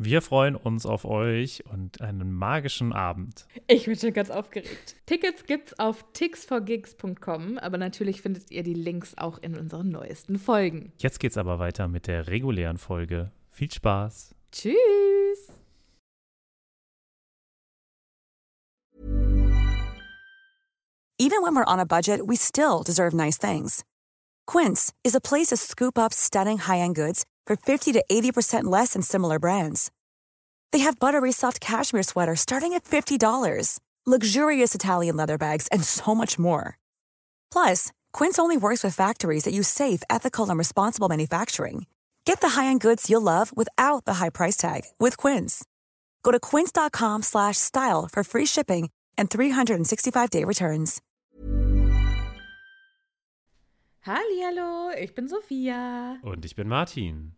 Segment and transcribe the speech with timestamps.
[0.00, 3.46] Wir freuen uns auf euch und einen magischen Abend.
[3.66, 4.94] Ich bin schon ganz aufgeregt.
[5.06, 10.92] Tickets gibt's auf tixforgigs.com, aber natürlich findet ihr die Links auch in unseren neuesten Folgen.
[10.98, 13.32] Jetzt geht's aber weiter mit der regulären Folge.
[13.50, 14.36] Viel Spaß.
[14.52, 14.72] Tschüss.
[21.20, 23.82] Even when we're on a budget, we still deserve nice things.
[24.46, 28.92] Quince is a place to scoop up stunning high-end goods for 50 to 80% less
[28.92, 29.90] than similar brands.
[30.70, 36.14] They have buttery soft cashmere sweaters starting at $50, luxurious Italian leather bags, and so
[36.14, 36.78] much more.
[37.50, 41.86] Plus, Quince only works with factories that use safe, ethical, and responsible manufacturing.
[42.24, 45.64] Get the high-end goods you'll love without the high price tag with Quince.
[46.22, 51.00] Go to quince.com/style for free shipping and 365-day returns.
[54.06, 56.18] Hallihallo, ich bin Sophia.
[56.22, 57.37] Und ich bin Martin.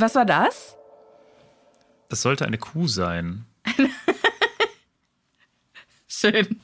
[0.00, 0.76] Was war das?
[2.08, 3.44] Das sollte eine Kuh sein.
[6.08, 6.60] Schön.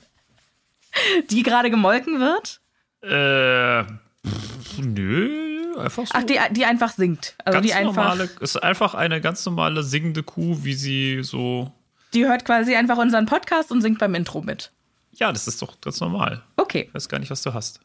[1.31, 2.61] Die gerade gemolken wird?
[3.03, 3.85] Äh,
[4.27, 6.13] pff, nö, einfach so.
[6.15, 7.35] Ach, die, die einfach singt.
[7.45, 7.95] Also ganz die einfach.
[7.95, 11.71] normale, ist einfach eine ganz normale singende Kuh, wie sie so.
[12.15, 14.73] Die hört quasi einfach unseren Podcast und singt beim Intro mit.
[15.13, 16.43] Ja, das ist doch ganz normal.
[16.57, 16.87] Okay.
[16.89, 17.81] Ich weiß gar nicht, was du hast.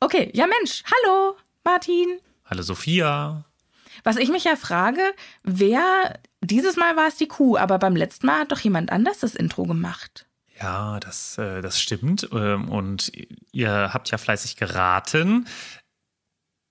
[0.00, 0.30] Okay.
[0.34, 0.84] Ja, Mensch.
[0.84, 2.18] Hallo, Martin.
[2.44, 3.44] Hallo Sophia.
[4.02, 5.02] Was ich mich ja frage,
[5.42, 6.18] wer.
[6.42, 9.34] Dieses Mal war es die Kuh, aber beim letzten Mal hat doch jemand anders das
[9.34, 10.26] Intro gemacht.
[10.60, 12.28] Ja, das, äh, das stimmt.
[12.32, 13.10] Ähm, Und
[13.52, 15.46] ihr habt ja fleißig geraten.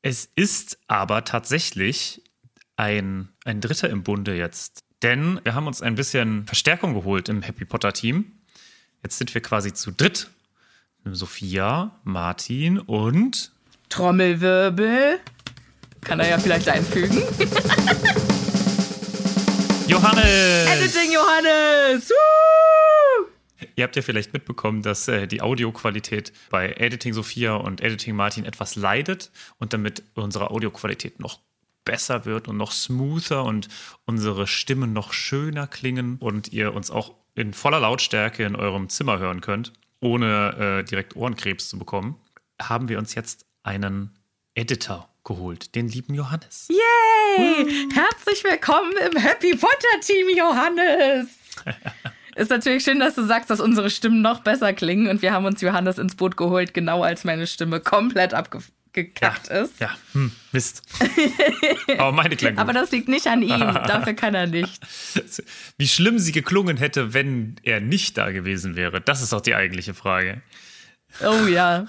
[0.03, 2.21] Es ist aber tatsächlich
[2.75, 4.83] ein, ein Dritter im Bunde jetzt.
[5.01, 8.31] Denn wir haben uns ein bisschen Verstärkung geholt im Happy Potter-Team.
[9.03, 10.29] Jetzt sind wir quasi zu dritt.
[11.05, 13.51] Sophia, Martin und
[13.89, 15.19] Trommelwirbel.
[16.03, 17.23] Kann er ja vielleicht einfügen.
[19.87, 20.69] Johannes!
[20.69, 22.09] Editing Johannes!
[22.09, 23.27] Woo!
[23.75, 28.45] Ihr habt ja vielleicht mitbekommen, dass äh, die Audioqualität bei Editing Sophia und Editing Martin
[28.45, 31.39] etwas leidet und damit unsere Audioqualität noch
[31.85, 33.69] besser wird und noch smoother und
[34.05, 39.19] unsere Stimmen noch schöner klingen und ihr uns auch in voller Lautstärke in eurem Zimmer
[39.19, 42.19] hören könnt, ohne äh, direkt Ohrenkrebs zu bekommen,
[42.61, 44.11] haben wir uns jetzt einen
[44.53, 46.67] Editor geholt, den lieben Johannes.
[46.69, 47.87] Yay!
[47.93, 51.27] Herzlich willkommen im Happy Potter Team, Johannes!
[52.35, 55.45] Ist natürlich schön, dass du sagst, dass unsere Stimmen noch besser klingen und wir haben
[55.45, 59.79] uns Johannes ins Boot geholt, genau als meine Stimme komplett abgekackt ja, ist.
[59.79, 60.81] Ja, hm, Mist.
[61.97, 62.59] Aber meine klang gut.
[62.59, 64.81] Aber das liegt nicht an ihm, dafür kann er nicht.
[65.77, 69.55] Wie schlimm sie geklungen hätte, wenn er nicht da gewesen wäre, das ist auch die
[69.55, 70.41] eigentliche Frage.
[71.21, 71.87] Oh ja.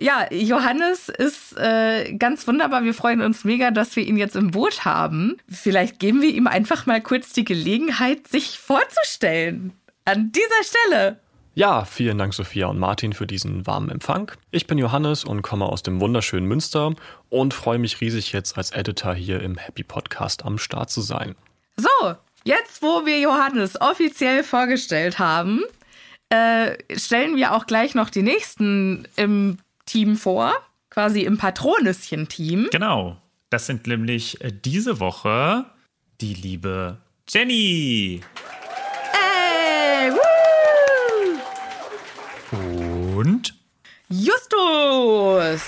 [0.00, 2.84] Ja, Johannes ist äh, ganz wunderbar.
[2.84, 5.36] Wir freuen uns mega, dass wir ihn jetzt im Boot haben.
[5.48, 9.72] Vielleicht geben wir ihm einfach mal kurz die Gelegenheit, sich vorzustellen.
[10.04, 11.20] An dieser Stelle.
[11.54, 14.30] Ja, vielen Dank Sophia und Martin für diesen warmen Empfang.
[14.52, 16.94] Ich bin Johannes und komme aus dem wunderschönen Münster
[17.30, 21.34] und freue mich riesig jetzt als Editor hier im Happy Podcast am Start zu sein.
[21.76, 22.14] So,
[22.44, 25.62] jetzt wo wir Johannes offiziell vorgestellt haben,
[26.30, 29.58] äh, stellen wir auch gleich noch die nächsten im
[29.88, 30.54] Team vor,
[30.90, 32.68] quasi im Patronüschen-Team.
[32.70, 33.20] Genau.
[33.50, 35.64] Das sind nämlich äh, diese Woche
[36.20, 36.98] die liebe
[37.28, 38.20] Jenny.
[39.12, 40.12] Ey,
[42.52, 43.18] woo!
[43.18, 43.54] Und
[44.10, 45.62] Justus!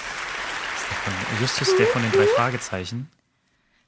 [1.40, 3.08] Justus, der von den drei Fragezeichen.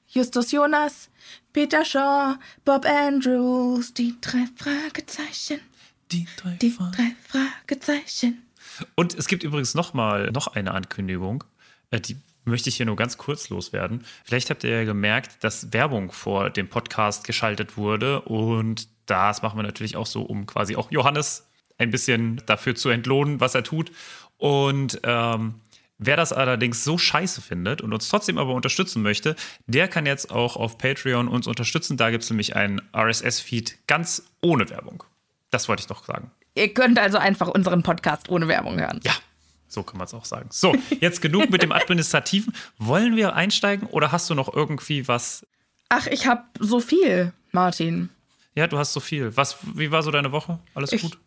[0.08, 1.10] Justus Jonas,
[1.52, 5.60] Peter Shaw, Bob Andrews, die drei Fragezeichen.
[6.10, 8.42] Die drei Die drei Fragezeichen.
[8.94, 11.44] Und es gibt übrigens noch mal noch eine Ankündigung,
[11.90, 14.04] äh, die möchte ich hier nur ganz kurz loswerden.
[14.24, 19.58] Vielleicht habt ihr ja gemerkt, dass Werbung vor dem Podcast geschaltet wurde und das machen
[19.58, 21.46] wir natürlich auch so, um quasi auch Johannes
[21.78, 23.92] ein bisschen dafür zu entlohnen, was er tut.
[24.38, 25.54] Und ähm,
[25.98, 29.36] wer das allerdings so scheiße findet und uns trotzdem aber unterstützen möchte,
[29.66, 31.96] der kann jetzt auch auf Patreon uns unterstützen.
[31.96, 35.04] Da gibt es nämlich einen RSS-Feed ganz ohne Werbung.
[35.50, 36.30] Das wollte ich noch sagen.
[36.54, 39.00] Ihr könnt also einfach unseren Podcast ohne Werbung hören.
[39.04, 39.12] Ja,
[39.68, 40.48] so kann man es auch sagen.
[40.50, 42.52] So, jetzt genug mit dem Administrativen.
[42.78, 45.46] Wollen wir einsteigen oder hast du noch irgendwie was?
[45.88, 48.10] Ach, ich hab so viel, Martin.
[48.54, 49.34] Ja, du hast so viel.
[49.36, 50.58] Was, wie war so deine Woche?
[50.74, 51.18] Alles Ich- gut?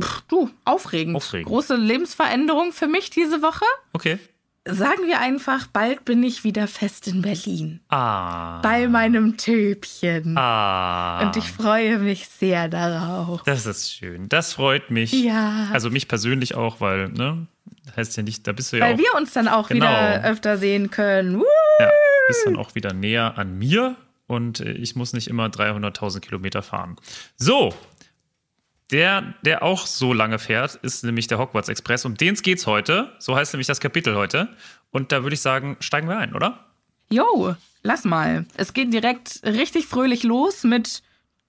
[0.00, 1.14] Pff, du, aufregend.
[1.16, 1.48] Aufregend.
[1.48, 3.64] Große Lebensveränderung für mich diese Woche.
[3.92, 4.18] Okay.
[4.64, 7.80] Sagen wir einfach, bald bin ich wieder fest in Berlin.
[7.88, 8.60] Ah.
[8.60, 10.36] Bei meinem Töpchen.
[10.38, 11.20] Ah.
[11.26, 13.42] Und ich freue mich sehr darauf.
[13.42, 14.28] Das ist schön.
[14.28, 15.12] Das freut mich.
[15.12, 15.68] Ja.
[15.72, 17.48] Also mich persönlich auch, weil, ne?
[17.96, 18.98] Heißt ja nicht, da bist du ja Weil auch.
[18.98, 19.84] wir uns dann auch Genau.
[19.84, 21.40] wieder öfter sehen können.
[21.40, 21.44] Woo!
[21.80, 21.90] Ja,
[22.28, 23.96] bist dann auch wieder näher an mir
[24.28, 26.94] und äh, ich muss nicht immer 300.000 Kilometer fahren.
[27.36, 27.74] So,
[28.92, 32.04] der, der auch so lange fährt, ist nämlich der Hogwarts Express.
[32.04, 33.12] Um den geht's heute.
[33.18, 34.54] So heißt nämlich das Kapitel heute.
[34.90, 36.66] Und da würde ich sagen, steigen wir ein, oder?
[37.10, 38.46] Jo, lass mal.
[38.56, 41.02] Es geht direkt richtig fröhlich los mit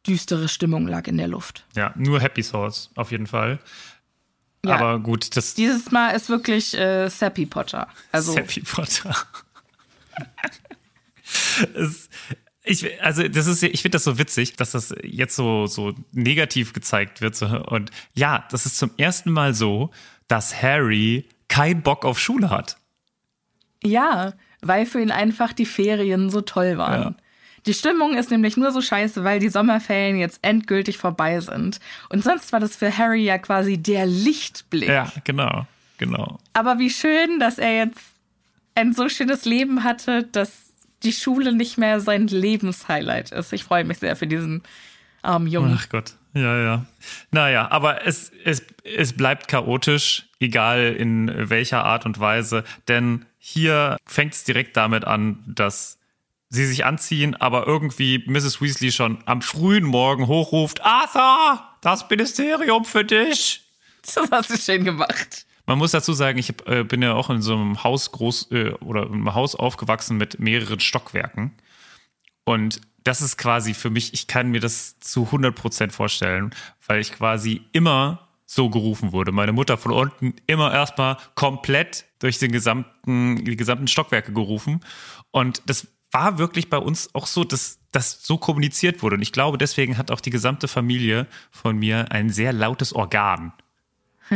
[0.08, 1.66] düstere Stimmung lag in der Luft.
[1.76, 3.60] Ja, nur Happy Souls, auf jeden Fall.
[4.66, 4.76] Ja.
[4.76, 7.88] Aber gut, das Dieses Mal ist wirklich äh, Sappy Potter.
[8.12, 9.16] Also Happy Potter.
[11.76, 12.10] es,
[12.64, 16.74] ich, also das ist, ich finde das so witzig, dass das jetzt so, so negativ
[16.74, 17.42] gezeigt wird.
[17.42, 19.92] Und ja, das ist zum ersten Mal so,
[20.28, 22.78] dass Harry keinen Bock auf Schule hat.
[23.84, 24.34] ja,
[24.66, 27.02] weil für ihn einfach die Ferien so toll waren.
[27.02, 27.16] Ja.
[27.66, 31.80] Die Stimmung ist nämlich nur so scheiße, weil die Sommerferien jetzt endgültig vorbei sind.
[32.10, 34.90] Und sonst war das für Harry ja quasi der Lichtblick.
[34.90, 35.66] Ja, genau,
[35.98, 36.40] genau.
[36.54, 38.02] Aber wie schön, dass er jetzt
[38.76, 40.73] ein so schönes Leben hatte, dass
[41.04, 43.54] die Schule nicht mehr sein Lebenshighlight ist.
[43.54, 44.64] Ich freue mich sehr für diesen
[45.22, 45.78] armen Jungen.
[45.80, 46.14] Ach Gott.
[46.34, 46.86] Ja, ja.
[47.32, 52.64] Naja, aber es, es, es bleibt chaotisch, egal in welcher Art und Weise.
[52.88, 56.00] Denn hier fängt es direkt damit an, dass
[56.50, 58.62] sie sich anziehen, aber irgendwie Mrs.
[58.62, 63.62] Weasley schon am frühen Morgen hochruft: Arthur, das Ministerium für dich.
[64.04, 65.46] Das hast du schön gemacht.
[65.66, 68.52] Man muss dazu sagen, ich hab, äh, bin ja auch in so einem Haus groß
[68.52, 71.54] äh, oder einem Haus aufgewachsen mit mehreren Stockwerken.
[72.44, 76.54] Und das ist quasi für mich, ich kann mir das zu 100% vorstellen,
[76.86, 79.32] weil ich quasi immer so gerufen wurde.
[79.32, 84.82] Meine Mutter von unten immer erstmal komplett durch den gesamten, die gesamten Stockwerke gerufen.
[85.32, 89.16] Und das war wirklich bei uns auch so, dass das so kommuniziert wurde.
[89.16, 93.54] Und ich glaube, deswegen hat auch die gesamte Familie von mir ein sehr lautes Organ.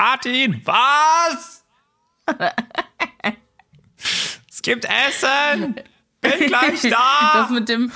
[0.00, 1.62] Martin, was?
[4.48, 5.74] es gibt Essen!
[6.22, 7.32] Bin gleich da!
[7.34, 7.92] Das mit dem,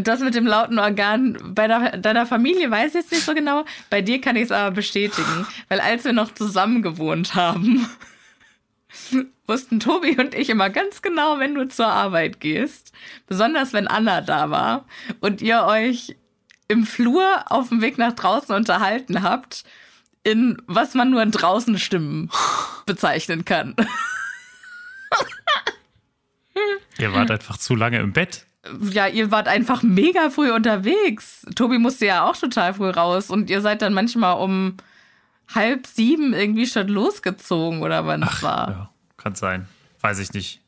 [0.00, 3.66] das mit dem lauten Organ bei der, deiner Familie weiß ich jetzt nicht so genau.
[3.90, 5.46] Bei dir kann ich es aber bestätigen.
[5.68, 7.86] Weil als wir noch zusammen gewohnt haben,
[9.46, 12.94] wussten Tobi und ich immer ganz genau, wenn du zur Arbeit gehst.
[13.26, 14.86] Besonders wenn Anna da war
[15.20, 16.16] und ihr euch
[16.68, 19.64] im Flur auf dem Weg nach draußen unterhalten habt,
[20.26, 22.30] in was man nur in draußen Stimmen
[22.84, 23.76] bezeichnen kann.
[26.98, 28.44] Ihr wart einfach zu lange im Bett.
[28.90, 31.46] Ja, ihr wart einfach mega früh unterwegs.
[31.54, 34.76] Tobi musste ja auch total früh raus und ihr seid dann manchmal um
[35.54, 38.70] halb sieben irgendwie schon losgezogen oder wann es war.
[38.70, 39.68] Ja, kann sein.
[40.00, 40.60] Weiß ich nicht.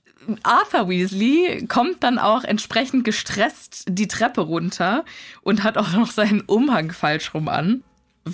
[0.44, 5.04] Arthur Weasley kommt dann auch entsprechend gestresst die Treppe runter
[5.42, 7.82] und hat auch noch seinen Umhang falsch rum an,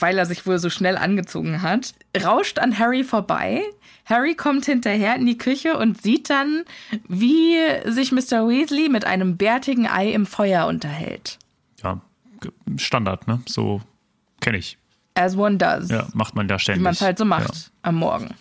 [0.00, 1.94] weil er sich wohl so schnell angezogen hat.
[2.22, 3.62] Rauscht an Harry vorbei.
[4.06, 6.64] Harry kommt hinterher in die Küche und sieht dann,
[7.08, 8.48] wie sich Mr.
[8.48, 11.38] Weasley mit einem bärtigen Ei im Feuer unterhält.
[11.82, 12.00] Ja,
[12.76, 13.40] Standard, ne?
[13.46, 13.80] So
[14.40, 14.78] kenne ich.
[15.14, 15.90] As one does.
[15.90, 16.80] Ja, macht man da ständig.
[16.80, 17.70] Wie man es halt so macht ja.
[17.82, 18.34] am Morgen.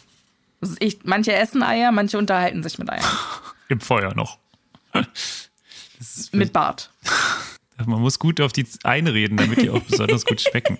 [0.79, 3.03] Ich, manche essen Eier, manche unterhalten sich mit Eiern.
[3.69, 4.37] Im Feuer noch.
[6.31, 6.91] mit Bart.
[7.85, 10.77] Man muss gut auf die einreden, damit die auch besonders gut schmecken.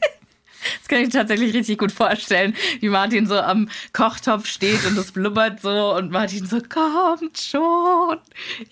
[0.79, 5.12] Das kann ich tatsächlich richtig gut vorstellen, wie Martin so am Kochtopf steht und es
[5.12, 8.17] blubbert so und Martin so, kommt schon,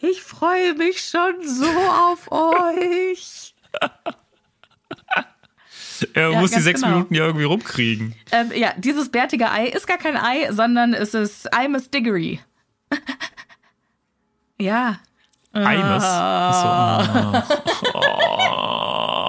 [0.02, 3.54] ich freue mich schon so auf euch.
[6.14, 6.94] Er ja, muss die sechs genau.
[6.96, 8.16] Minuten ja irgendwie rumkriegen.
[8.32, 12.40] Ähm, ja, dieses bärtige Ei ist gar kein Ei, sondern es ist Imus Diggory.
[14.60, 15.00] ja.
[15.54, 16.04] Imus?
[16.04, 17.48] Ah.
[17.94, 19.21] Oh.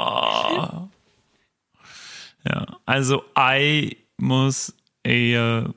[2.86, 4.74] Also I muss
[5.04, 5.36] äh,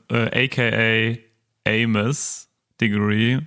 [0.10, 1.18] aka
[1.68, 2.48] Amos
[2.80, 3.40] Diggory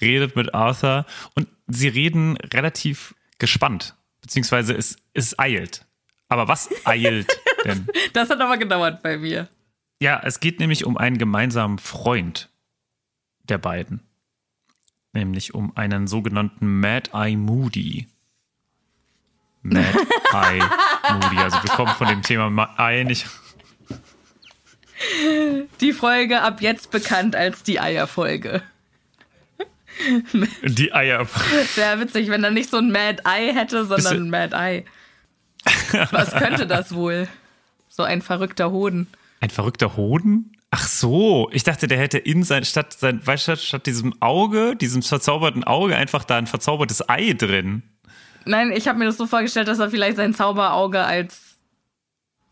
[0.00, 5.86] redet mit Arthur und sie reden relativ gespannt, beziehungsweise es, es eilt.
[6.28, 7.28] Aber was eilt
[7.64, 7.86] denn?
[8.12, 9.48] Das hat aber gedauert bei mir.
[10.00, 12.48] Ja, es geht nämlich um einen gemeinsamen Freund
[13.42, 14.00] der beiden.
[15.12, 18.06] Nämlich um einen sogenannten Mad Eye Moody.
[19.62, 19.86] Mad
[20.32, 20.62] Eye
[21.12, 21.38] Moody.
[21.38, 23.26] Also wir kommen von dem Thema Eye nicht.
[25.80, 28.62] Die Folge ab jetzt bekannt als die Eierfolge.
[30.62, 31.26] Die Eier.
[31.74, 34.84] Wäre witzig, wenn er nicht so ein Mad Eye hätte, sondern ein Mad Eye.
[36.10, 37.28] Was könnte das wohl?
[37.88, 39.08] So ein verrückter Hoden.
[39.40, 40.56] Ein verrückter Hoden?
[40.70, 44.76] Ach so, ich dachte, der hätte in sein, statt, sein, weißt du, statt diesem Auge,
[44.76, 47.82] diesem verzauberten Auge, einfach da ein verzaubertes Ei drin.
[48.44, 51.56] Nein, ich habe mir das so vorgestellt, dass er vielleicht sein Zauberauge als,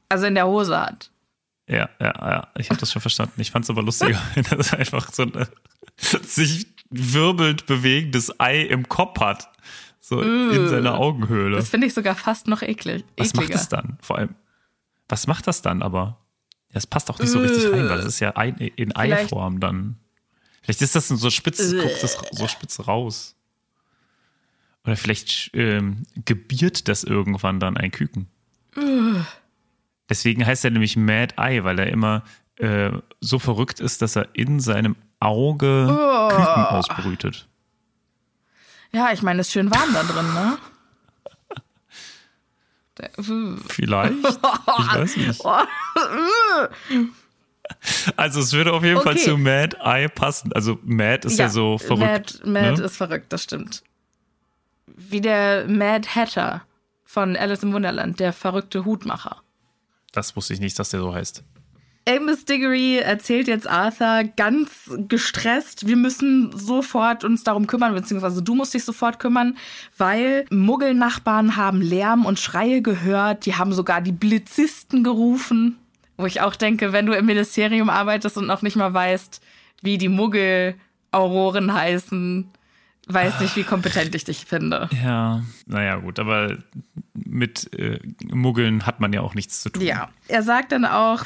[0.08, 1.10] also in der Hose hat.
[1.68, 3.40] Ja, ja, ja, ich habe das schon verstanden.
[3.40, 5.46] Ich fand es aber lustiger, wenn er einfach so ein
[6.22, 9.50] sich wirbelnd bewegendes Ei im Kopf hat.
[10.00, 11.56] So uh, in seiner Augenhöhle.
[11.56, 13.04] Das finde ich sogar fast noch eklig.
[13.18, 13.98] Was macht es dann?
[14.00, 14.34] Vor allem,
[15.06, 16.18] was macht das dann aber?
[16.72, 19.98] Das passt auch nicht so richtig rein, weil das ist ja in Eiform dann.
[20.62, 23.36] Vielleicht ist das so spitz, guckt das so spitz raus.
[24.88, 28.26] Oder vielleicht ähm, gebiert das irgendwann dann ein Küken.
[30.08, 32.22] Deswegen heißt er nämlich Mad Eye, weil er immer
[32.56, 35.88] äh, so verrückt ist, dass er in seinem Auge
[36.30, 37.46] Küken ausbrütet.
[38.90, 40.56] Ja, ich meine, es ist schön warm da drin, ne?
[43.68, 44.14] Vielleicht.
[44.14, 44.24] Ich
[44.94, 45.44] weiß nicht.
[48.16, 49.04] Also es würde auf jeden okay.
[49.04, 50.50] Fall zu Mad Eye passen.
[50.54, 52.40] Also Mad ist ja, ja so verrückt.
[52.42, 52.86] Mad, Mad ne?
[52.86, 53.82] ist verrückt, das stimmt.
[54.98, 56.62] Wie der Mad Hatter
[57.04, 59.42] von Alice im Wunderland, der verrückte Hutmacher.
[60.12, 61.44] Das wusste ich nicht, dass der so heißt.
[62.08, 68.54] Amos Diggory erzählt jetzt Arthur ganz gestresst, wir müssen sofort uns darum kümmern, beziehungsweise du
[68.54, 69.58] musst dich sofort kümmern,
[69.98, 75.76] weil Muggelnachbarn haben Lärm und Schreie gehört, die haben sogar die Blitzisten gerufen.
[76.16, 79.42] Wo ich auch denke, wenn du im Ministerium arbeitest und noch nicht mal weißt,
[79.82, 82.50] wie die Muggel-Auroren heißen,
[83.08, 84.88] weiß nicht, wie kompetent ich dich finde.
[85.02, 86.58] Ja, naja, gut, aber
[87.14, 87.98] mit äh,
[88.32, 89.82] Muggeln hat man ja auch nichts zu tun.
[89.82, 91.24] Ja, er sagt dann auch,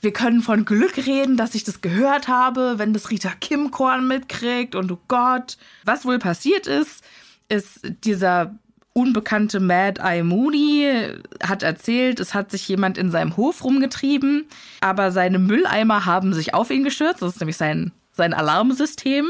[0.00, 4.06] wir können von Glück reden, dass ich das gehört habe, wenn das Rita Kim Korn
[4.06, 5.56] mitkriegt und oh Gott.
[5.84, 7.02] Was wohl passiert ist,
[7.48, 8.54] ist dieser
[8.92, 10.90] unbekannte Mad Eye Moody
[11.42, 14.46] hat erzählt, es hat sich jemand in seinem Hof rumgetrieben,
[14.80, 17.20] aber seine Mülleimer haben sich auf ihn gestürzt.
[17.20, 19.26] Das ist nämlich sein, sein Alarmsystem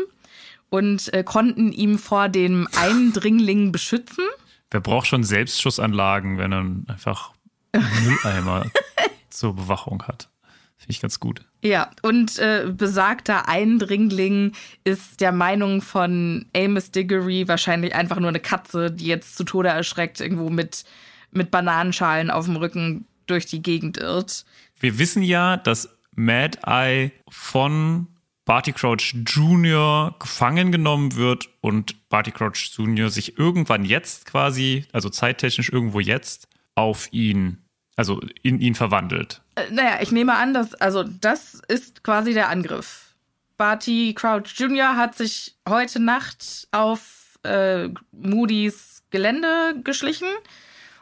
[0.71, 4.25] und äh, konnten ihn vor dem Eindringling beschützen.
[4.71, 7.33] Wer braucht schon Selbstschussanlagen, wenn er einfach
[7.73, 8.67] Mülleimer
[9.31, 10.29] zur Bewachung hat?
[10.77, 11.41] Finde ich ganz gut.
[11.63, 14.53] Ja, und äh, besagter Eindringling
[14.85, 19.71] ist der Meinung von Amos Diggory wahrscheinlich einfach nur eine Katze, die jetzt zu Tode
[19.71, 20.85] erschreckt irgendwo mit,
[21.31, 24.45] mit Bananenschalen auf dem Rücken durch die Gegend irrt.
[24.79, 28.09] Wir wissen ja, dass Mad Eye von
[28.47, 30.15] Barty Crouch Jr.
[30.21, 33.11] gefangen genommen wird und Barty Crouch Jr.
[33.11, 37.59] sich irgendwann jetzt quasi, also zeittechnisch irgendwo jetzt, auf ihn,
[37.97, 39.43] also in ihn verwandelt.
[39.57, 43.17] Äh, naja, ich nehme an, dass, also das ist quasi der Angriff.
[43.57, 44.97] Barty Crouch Jr.
[44.97, 50.29] hat sich heute Nacht auf äh, Moody's Gelände geschlichen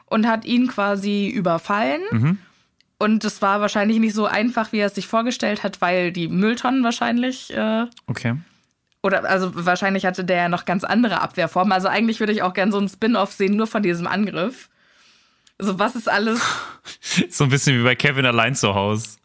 [0.06, 2.00] und hat ihn quasi überfallen.
[2.10, 2.38] Mhm.
[2.98, 6.28] Und es war wahrscheinlich nicht so einfach, wie er es sich vorgestellt hat, weil die
[6.28, 7.52] Mülltonnen wahrscheinlich.
[7.54, 8.36] Äh, Okay.
[9.02, 11.72] oder also wahrscheinlich hatte der ja noch ganz andere Abwehrformen.
[11.72, 14.68] Also eigentlich würde ich auch gerne so einen Spin-off sehen, nur von diesem Angriff.
[15.58, 16.40] So, was ist alles.
[17.30, 19.16] So ein bisschen wie bei Kevin allein zu Hause.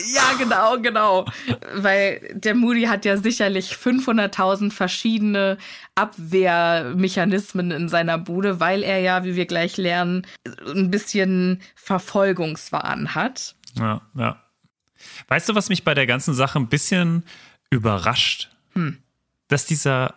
[0.00, 1.26] Ja, genau, genau.
[1.74, 5.58] Weil der Moody hat ja sicherlich 500.000 verschiedene
[5.96, 10.26] Abwehrmechanismen in seiner Bude, weil er ja, wie wir gleich lernen,
[10.66, 13.56] ein bisschen Verfolgungswahn hat.
[13.74, 14.42] Ja, ja.
[15.28, 17.24] Weißt du, was mich bei der ganzen Sache ein bisschen
[17.70, 18.50] überrascht?
[19.48, 20.14] Dass dieser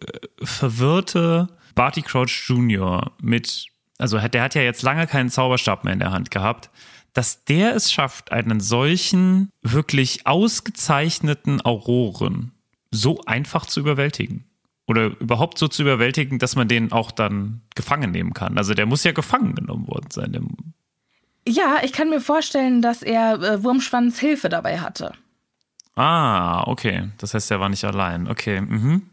[0.00, 3.12] äh, verwirrte Barty Crouch Jr.
[3.20, 3.66] mit,
[3.98, 6.70] also der hat ja jetzt lange keinen Zauberstab mehr in der Hand gehabt,
[7.16, 12.52] dass der es schafft, einen solchen wirklich ausgezeichneten Auroren
[12.90, 14.44] so einfach zu überwältigen.
[14.86, 18.58] Oder überhaupt so zu überwältigen, dass man den auch dann gefangen nehmen kann.
[18.58, 20.46] Also der muss ja gefangen genommen worden sein.
[21.48, 25.12] Ja, ich kann mir vorstellen, dass er äh, Wurmschwanz Hilfe dabei hatte.
[25.94, 27.08] Ah, okay.
[27.16, 28.28] Das heißt, er war nicht allein.
[28.28, 28.60] Okay.
[28.60, 29.08] Mhm.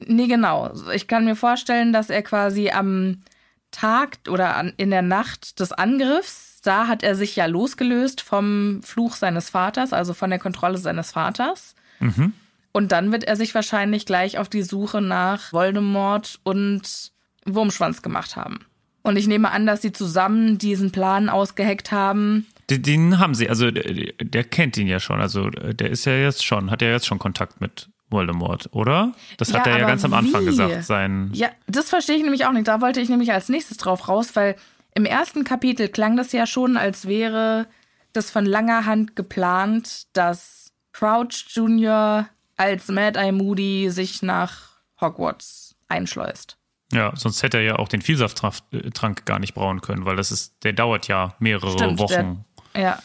[0.00, 0.70] Nee, genau.
[0.94, 3.22] Ich kann mir vorstellen, dass er quasi am
[3.70, 8.80] Tag oder an, in der Nacht des Angriffs, da hat er sich ja losgelöst vom
[8.82, 11.74] Fluch seines Vaters, also von der Kontrolle seines Vaters.
[12.00, 12.32] Mhm.
[12.72, 17.12] Und dann wird er sich wahrscheinlich gleich auf die Suche nach Voldemort und
[17.44, 18.60] Wurmschwanz gemacht haben.
[19.02, 22.46] Und ich nehme an, dass sie zusammen diesen Plan ausgeheckt haben.
[22.68, 25.20] Den, den haben sie, also der, der kennt ihn ja schon.
[25.20, 29.12] Also der ist ja jetzt schon, hat ja jetzt schon Kontakt mit Voldemort, oder?
[29.38, 30.46] Das hat Ja, er ja ganz am Anfang wie?
[30.46, 30.84] gesagt.
[30.84, 32.68] Sein, Ja, das verstehe ich nämlich auch nicht.
[32.68, 34.56] Da wollte ich nämlich als nächstes drauf raus, weil
[34.98, 37.68] im ersten Kapitel klang das ja schon, als wäre
[38.12, 42.28] das von langer Hand geplant, dass Crouch Jr.
[42.56, 46.58] als Mad Eye Moody sich nach Hogwarts einschleust.
[46.92, 50.64] ja, sonst hätte er ja auch den Vielsafttrank gar nicht brauen können, weil das ist,
[50.64, 52.44] der dauert ja mehrere Stimmt, Wochen.
[52.76, 52.98] Ja.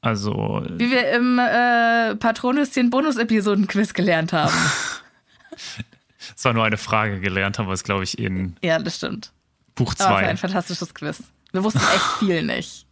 [0.00, 4.54] Also, Wie wir im äh, Patronüschen Bonus-Episoden-Quiz gelernt haben.
[6.36, 9.32] es war nur eine Frage gelernt, haben wir es, glaube ich, in ja, das stimmt.
[9.78, 10.28] Buch Aber es war 2.
[10.28, 11.22] ein fantastisches Quiz.
[11.52, 12.86] Wir wussten echt viel nicht.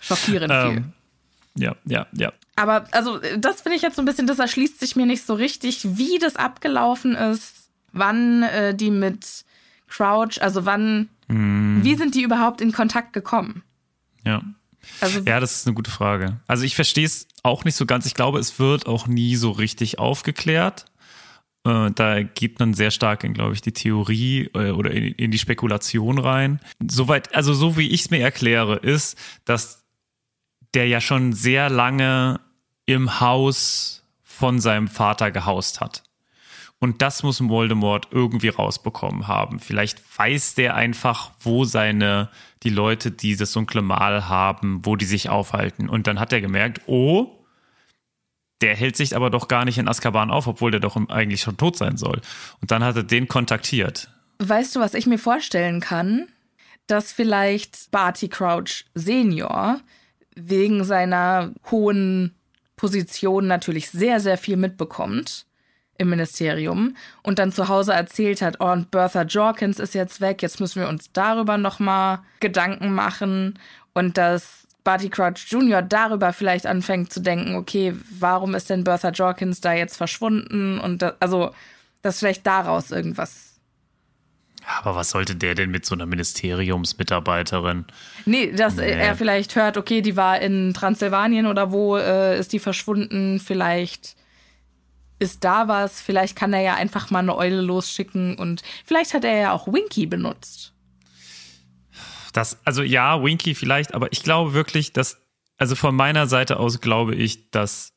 [0.00, 0.76] Schockierend viel.
[0.76, 0.92] Ähm,
[1.56, 2.32] ja, ja, ja.
[2.56, 5.34] Aber also das finde ich jetzt so ein bisschen, das erschließt sich mir nicht so
[5.34, 9.44] richtig, wie das abgelaufen ist, wann äh, die mit
[9.88, 13.62] Crouch, also wann, wie sind die überhaupt in Kontakt gekommen?
[14.24, 14.42] Ja.
[15.00, 16.40] Also Ja, das ist eine gute Frage.
[16.46, 18.04] Also ich verstehe es auch nicht so ganz.
[18.06, 20.84] Ich glaube, es wird auch nie so richtig aufgeklärt.
[21.64, 25.38] Äh, da geht man sehr stark in, glaube ich, die Theorie äh, oder in, die
[25.38, 26.60] Spekulation rein.
[26.86, 29.84] Soweit, also so wie ich es mir erkläre, ist, dass
[30.74, 32.40] der ja schon sehr lange
[32.86, 36.02] im Haus von seinem Vater gehaust hat.
[36.80, 39.58] Und das muss Voldemort irgendwie rausbekommen haben.
[39.58, 42.28] Vielleicht weiß der einfach, wo seine,
[42.62, 45.88] die Leute, die das dunkle Mal haben, wo die sich aufhalten.
[45.88, 47.43] Und dann hat er gemerkt, oh,
[48.64, 51.58] der hält sich aber doch gar nicht in Azkaban auf, obwohl der doch eigentlich schon
[51.58, 52.22] tot sein soll.
[52.62, 54.08] Und dann hat er den kontaktiert.
[54.38, 56.28] weißt du, was ich mir vorstellen kann?
[56.86, 59.80] Dass vielleicht Barty Crouch Senior
[60.34, 62.34] wegen seiner hohen
[62.76, 65.44] Position natürlich sehr, sehr viel mitbekommt
[65.98, 70.40] im Ministerium und dann zu Hause erzählt hat, oh, und Bertha Jorkins ist jetzt weg,
[70.40, 73.58] jetzt müssen wir uns darüber nochmal Gedanken machen
[73.92, 75.80] und dass Barty Crouch Jr.
[75.82, 81.00] darüber vielleicht anfängt zu denken, okay, warum ist denn Bertha Jorkins da jetzt verschwunden und
[81.02, 81.52] da, also,
[82.02, 83.58] dass vielleicht daraus irgendwas
[84.82, 87.86] Aber was sollte der denn mit so einer Ministeriumsmitarbeiterin?
[88.26, 88.90] Nee, dass Nee.
[88.90, 94.16] er vielleicht hört, okay, die war in Transsilvanien oder wo äh, ist die verschwunden, vielleicht
[95.18, 99.24] ist da was, vielleicht kann er ja einfach mal eine Eule losschicken und vielleicht hat
[99.24, 100.73] er ja auch Winky benutzt.
[102.34, 105.22] Das, also ja, Winky vielleicht, aber ich glaube wirklich, dass,
[105.56, 107.92] also von meiner Seite aus glaube ich, dass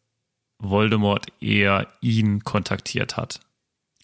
[0.60, 3.42] Voldemort eher ihn kontaktiert hat.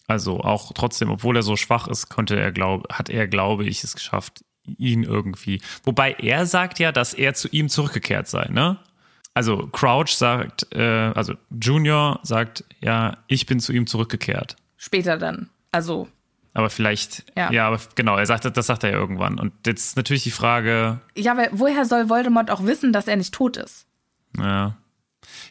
[0.06, 3.84] Also auch trotzdem, obwohl er so schwach ist, konnte er glaub, hat er, glaube ich,
[3.84, 5.62] es geschafft, ihn irgendwie.
[5.84, 8.78] Wobei er sagt ja, dass er zu ihm zurückgekehrt sei, ne?
[9.34, 14.56] Also Crouch sagt, äh, also Junior sagt, ja, ich bin zu ihm zurückgekehrt.
[14.76, 15.50] Später dann.
[15.72, 16.08] Also.
[16.56, 17.66] Aber vielleicht, ja, Ja.
[17.68, 19.38] aber genau, er sagt, das sagt er ja irgendwann.
[19.40, 23.16] Und jetzt ist natürlich die Frage, Ja, weil woher soll Voldemort auch wissen, dass er
[23.16, 23.86] nicht tot ist?
[24.38, 24.76] ja.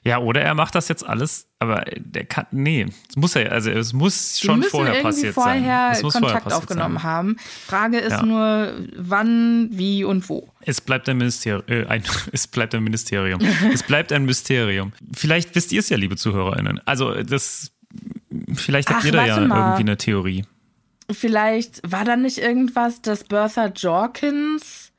[0.05, 3.71] Ja, oder er macht das jetzt alles, aber der kann, nee, es muss er, also
[3.71, 5.91] es muss schon vorher passiert vorher sein.
[5.93, 7.03] Es muss vorher Kontakt aufgenommen sein.
[7.03, 7.37] haben.
[7.65, 8.21] Frage ist Ja.
[8.23, 10.49] nur, wann, wie und wo.
[10.61, 11.63] Es bleibt ein Ministerium.
[11.67, 13.39] Äh, ein, es bleibt ein Ministerium.
[13.73, 14.91] es bleibt ein Mysterium.
[15.15, 16.79] Vielleicht wisst ihr es ja, liebe ZuhörerInnen.
[16.85, 17.71] Also, das.
[18.53, 19.57] Vielleicht habt Ach, ihr da ja mal.
[19.57, 20.45] irgendwie eine Theorie.
[21.11, 24.91] Vielleicht war da nicht irgendwas, dass Bertha Jorkins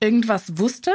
[0.00, 0.92] irgendwas wusste?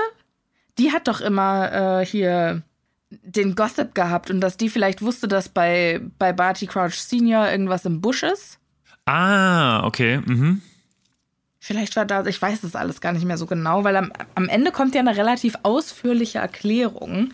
[0.77, 2.63] Die hat doch immer äh, hier
[3.09, 7.85] den Gossip gehabt und dass die vielleicht wusste, dass bei, bei Barty Crouch Senior irgendwas
[7.85, 8.59] im Busch ist.
[9.05, 10.21] Ah, okay.
[10.25, 10.61] Mhm.
[11.59, 14.47] Vielleicht war da, ich weiß das alles gar nicht mehr so genau, weil am, am
[14.47, 17.33] Ende kommt ja eine relativ ausführliche Erklärung.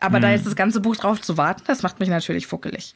[0.00, 2.94] Aber da jetzt das ganze Buch drauf zu warten, das macht mich natürlich fuckelig.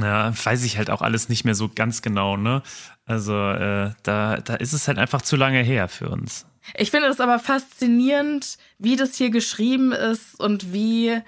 [0.00, 2.62] Ja, weiß ich halt auch alles nicht mehr so ganz genau, ne?
[3.06, 6.46] Also, äh, da, da ist es halt einfach zu lange her für uns.
[6.76, 11.20] Ich finde es aber faszinierend, wie das hier geschrieben ist und wie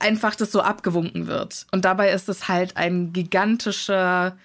[0.00, 1.66] einfach das so abgewunken wird.
[1.70, 4.36] Und dabei ist es halt ein gigantischer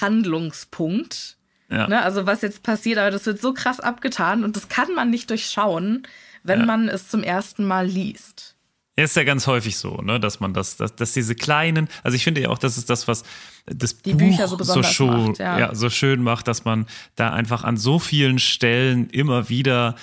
[0.00, 1.36] Handlungspunkt.
[1.70, 1.88] Ja.
[1.88, 2.02] Ne?
[2.02, 5.30] Also was jetzt passiert, aber das wird so krass abgetan und das kann man nicht
[5.30, 6.06] durchschauen,
[6.42, 6.66] wenn Ja.
[6.66, 8.51] man es zum ersten Mal liest.
[8.94, 12.24] Ist ja ganz häufig so, ne, dass man das, dass, dass diese kleinen, also ich
[12.24, 13.24] finde ja auch, das ist das, was
[13.64, 15.74] das Die Buch Bücher so besonders schön, macht, ja.
[15.74, 19.94] so schön macht, dass man da einfach an so vielen Stellen immer wieder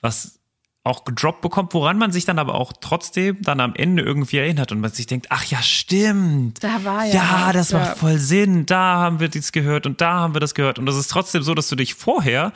[0.00, 0.38] was
[0.84, 4.72] auch gedroppt bekommt, woran man sich dann aber auch trotzdem dann am Ende irgendwie erinnert
[4.72, 6.64] und man sich denkt, ach ja, stimmt.
[6.64, 7.80] Da war ja Ja, das ja.
[7.80, 8.64] macht voll Sinn.
[8.64, 10.78] Da haben wir dies gehört und da haben wir das gehört.
[10.78, 12.52] Und das ist trotzdem so, dass du dich vorher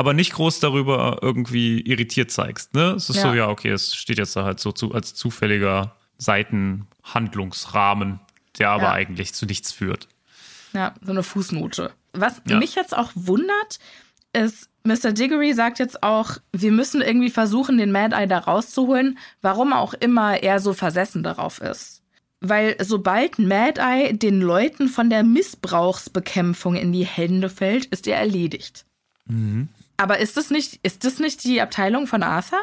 [0.00, 2.74] aber nicht groß darüber irgendwie irritiert zeigst.
[2.74, 2.94] Ne?
[2.96, 3.22] Es ist Ja.
[3.22, 8.18] so, ja, okay, es steht jetzt da halt so zu, als zufälliger Seitenhandlungsrahmen,
[8.58, 8.92] der aber Ja.
[8.92, 10.08] eigentlich zu nichts führt.
[10.72, 11.92] Ja, so eine Fußnote.
[12.12, 12.58] Was Ja.
[12.58, 13.78] mich jetzt auch wundert,
[14.32, 15.12] ist, Mr.
[15.12, 19.92] Diggory sagt jetzt auch, wir müssen irgendwie versuchen, den Mad Eye da rauszuholen, warum auch
[19.94, 22.02] immer er so versessen darauf ist.
[22.40, 28.16] Weil sobald Mad Eye den Leuten von der Missbrauchsbekämpfung in die Hände fällt, ist er
[28.16, 28.86] erledigt.
[29.30, 29.68] Mhm.
[29.96, 32.60] Aber ist das nicht, ist das nicht die Abteilung von Arthur?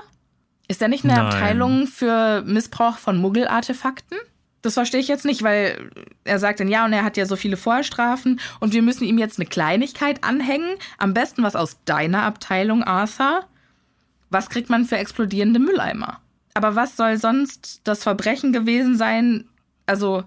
[0.68, 1.26] Ist er nicht eine Nein.
[1.26, 4.18] Abteilung für Missbrauch von Muggelartefakten?
[4.64, 5.92] Das verstehe ich jetzt nicht, weil
[6.24, 9.18] er sagt dann ja und er hat ja so viele Vorstrafen und wir müssen ihm
[9.18, 10.76] jetzt eine Kleinigkeit anhängen.
[10.98, 13.46] Am besten was aus deiner Abteilung, Arthur.
[14.30, 16.20] Was kriegt man für explodierende Mülleimer?
[16.54, 19.46] Aber was soll sonst das Verbrechen gewesen sein?
[19.86, 20.24] Also,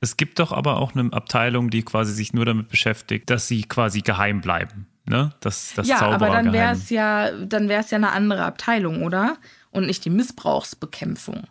[0.00, 3.62] Es gibt doch aber auch eine Abteilung, die quasi sich nur damit beschäftigt, dass sie
[3.62, 4.88] quasi geheim bleiben.
[5.06, 5.32] Ne?
[5.40, 9.02] Das, das ja, aber dann wäre es ja, dann wäre es ja eine andere Abteilung,
[9.02, 9.36] oder?
[9.70, 11.44] Und nicht die Missbrauchsbekämpfung.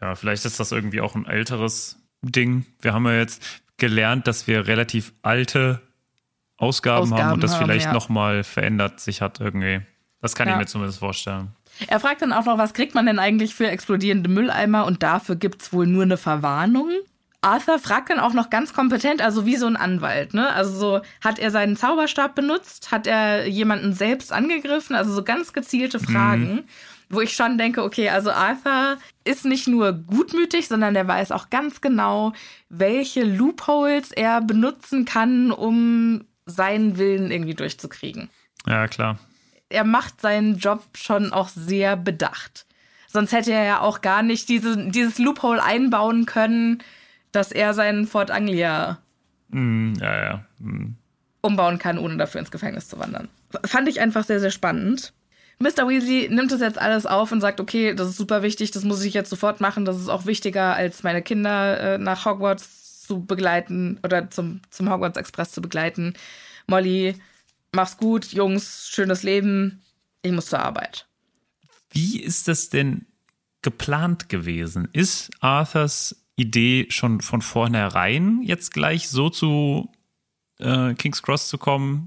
[0.00, 2.66] Ja, vielleicht ist das irgendwie auch ein älteres Ding.
[2.80, 3.42] Wir haben ja jetzt
[3.76, 5.80] gelernt, dass wir relativ alte
[6.56, 7.92] Ausgaben, haben Ausgaben und das haben, vielleicht ja.
[7.92, 9.80] nochmal verändert sich hat irgendwie.
[10.20, 10.54] Das kann Ja.
[10.54, 11.52] ich mir zumindest vorstellen.
[11.86, 14.84] Er fragt dann auch noch, was kriegt man denn eigentlich für explodierende Mülleimer?
[14.84, 16.90] Und dafür gibt's wohl nur eine Verwarnung.
[17.42, 20.52] Arthur fragt dann auch noch ganz kompetent, also wie so ein Anwalt, ne?
[20.52, 22.90] Also so, hat er seinen Zauberstab benutzt?
[22.90, 24.94] Hat er jemanden selbst angegriffen?
[24.94, 26.64] Also so ganz gezielte Fragen,
[27.08, 31.48] wo ich schon denke, okay, also Arthur ist nicht nur gutmütig, sondern der weiß auch
[31.48, 32.32] ganz genau,
[32.68, 38.28] welche Loopholes er benutzen kann, um seinen Willen irgendwie durchzukriegen
[38.66, 39.18] Ja, klar.
[39.70, 42.66] er macht seinen Job schon auch sehr bedacht.
[43.08, 46.82] Sonst hätte er ja auch gar nicht diese, dieses Loophole einbauen können,
[47.32, 48.98] dass er seinen Fort Anglia
[49.52, 50.44] Mm, ja, ja.
[50.58, 50.96] Mm.
[51.42, 53.28] umbauen kann, ohne dafür ins Gefängnis zu wandern.
[53.64, 55.12] Fand ich einfach sehr, sehr spannend.
[55.58, 55.88] Mr.
[55.88, 59.02] Weasley nimmt das jetzt alles auf und sagt, okay, das ist super wichtig, das muss
[59.04, 63.24] ich jetzt sofort machen, das ist auch wichtiger, als meine Kinder äh, nach Hogwarts zu
[63.24, 66.14] begleiten oder zum, zum Hogwarts Express zu begleiten.
[66.66, 67.16] Molly,
[67.72, 69.82] mach's gut, Jungs, schönes Leben,
[70.22, 71.06] ich muss zur Arbeit.
[71.90, 73.06] Wie ist das denn
[73.62, 74.88] geplant gewesen?
[74.92, 79.90] Ist Arthurs Idee schon von vornherein jetzt gleich so zu
[80.58, 82.06] äh, King's Cross zu kommen,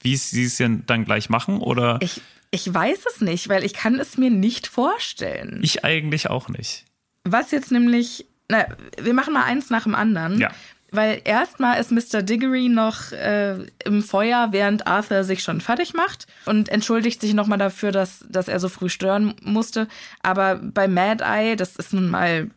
[0.00, 1.60] wie sie es dann gleich machen?
[1.60, 5.60] Oder Ich, ich weiß es nicht, weil ich kann es mir nicht vorstellen.
[5.62, 6.84] ich eigentlich auch nicht?
[7.24, 8.66] Was jetzt nämlich, na,
[9.00, 10.38] wir machen mal eins nach dem anderen.
[10.38, 10.50] Ja.
[10.92, 12.22] Weil erstmal ist Mr.
[12.22, 17.58] Diggory noch äh, im Feuer, während Arthur sich schon fertig macht und entschuldigt sich nochmal
[17.58, 19.88] dafür, dass, dass er so früh stören musste.
[20.22, 22.48] Aber bei Mad Eye, das ist nun mal,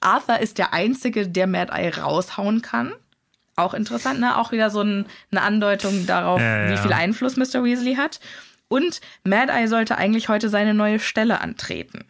[0.00, 2.92] Arthur ist der Einzige, der Mad Eye raushauen kann.
[3.56, 4.36] Auch interessant, ne?
[4.36, 7.64] Auch wieder so ein, eine Andeutung darauf, Ja, wie viel Einfluss Mr.
[7.64, 8.20] Weasley hat.
[8.68, 12.04] Und Mad Eye sollte eigentlich heute seine neue Stelle antreten.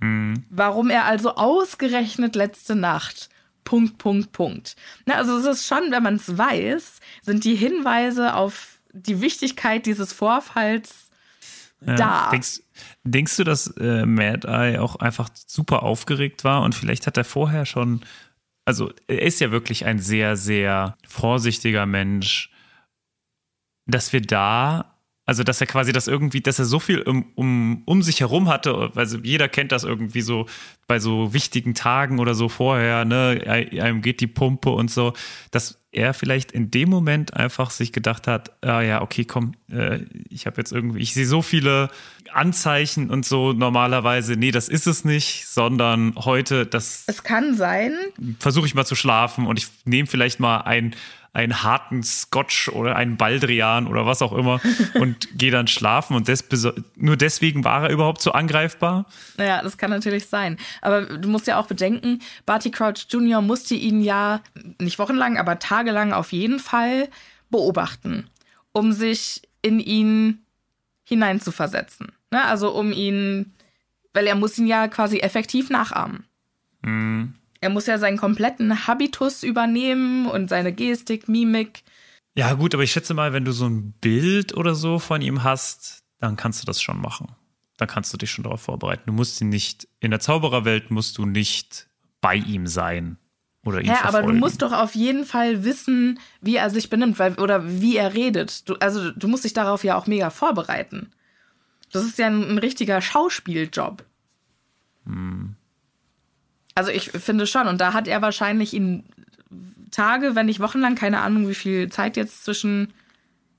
[0.00, 0.44] Hm.
[0.50, 3.30] Warum er also ausgerechnet letzte Nacht
[3.64, 4.76] Punkt, Punkt, Punkt.
[5.06, 9.86] Na, also es ist schon, wenn man es weiß, sind die Hinweise auf die Wichtigkeit
[9.86, 11.10] dieses Vorfalls
[11.86, 11.94] Ja.
[11.96, 12.30] da.
[12.30, 12.60] Denkst,
[13.04, 17.24] denkst du, dass äh, Mad Eye auch einfach super aufgeregt war und vielleicht hat er
[17.24, 18.00] vorher schon,
[18.64, 22.50] also er ist ja wirklich ein sehr, sehr vorsichtiger Mensch,
[23.86, 24.91] dass wir da,
[25.24, 28.48] also dass er quasi das irgendwie, dass er so viel um, um, um sich herum
[28.48, 30.46] hatte, also jeder kennt das irgendwie so
[30.88, 35.12] bei so wichtigen Tagen oder so vorher, ne, einem geht die Pumpe und so,
[35.52, 40.00] dass er vielleicht in dem Moment einfach sich gedacht hat, ah ja, okay, komm, äh,
[40.28, 41.90] ich habe jetzt irgendwie, ich sehe so viele
[42.32, 47.92] Anzeichen und so normalerweise, nee, das ist es nicht, sondern heute, das Es kann sein,
[48.38, 50.96] versuche ich mal zu schlafen und ich nehme vielleicht mal ein
[51.32, 54.60] einen harten Scotch oder einen Baldrian oder was auch immer
[54.94, 56.44] und gehe dann schlafen und des,
[56.96, 59.06] nur deswegen war er überhaupt so angreifbar.
[59.38, 60.58] Naja, das kann natürlich sein.
[60.82, 63.40] Aber du musst ja auch bedenken, Barty Crouch Jr.
[63.40, 64.40] musste ihn ja
[64.78, 67.08] nicht wochenlang, aber tagelang auf jeden Fall
[67.50, 68.28] beobachten,
[68.72, 70.44] um sich in ihn
[71.04, 72.12] hineinzuversetzen.
[72.30, 72.44] Ne?
[72.44, 73.54] Also um ihn,
[74.12, 76.24] weil er muss ihn ja quasi effektiv nachahmen.
[76.82, 77.34] Hm.
[77.62, 81.84] Er muss ja seinen kompletten Habitus übernehmen und seine Gestik, Mimik.
[82.34, 85.44] Ja, gut, aber ich schätze mal, wenn du so ein Bild oder so von ihm
[85.44, 87.28] hast, dann kannst du das schon machen.
[87.76, 89.04] Dann kannst du dich schon darauf vorbereiten.
[89.06, 91.86] Du musst ihn nicht, in der Zaubererwelt musst du nicht
[92.20, 93.16] bei ihm sein
[93.64, 94.24] oder ihn Ja, verfolgen.
[94.26, 97.96] aber du musst doch auf jeden Fall wissen, wie er sich benimmt weil, oder wie
[97.96, 98.68] er redet.
[98.68, 101.12] Du, also du musst dich darauf ja auch mega vorbereiten.
[101.92, 104.04] Das ist ja ein, ein richtiger Schauspieljob.
[105.06, 105.54] Hm.
[106.74, 107.68] Also ich finde schon.
[107.68, 109.04] Und da hat er wahrscheinlich in
[109.90, 112.92] Tage, wenn nicht wochenlang, keine Ahnung, wie viel Zeit jetzt zwischen,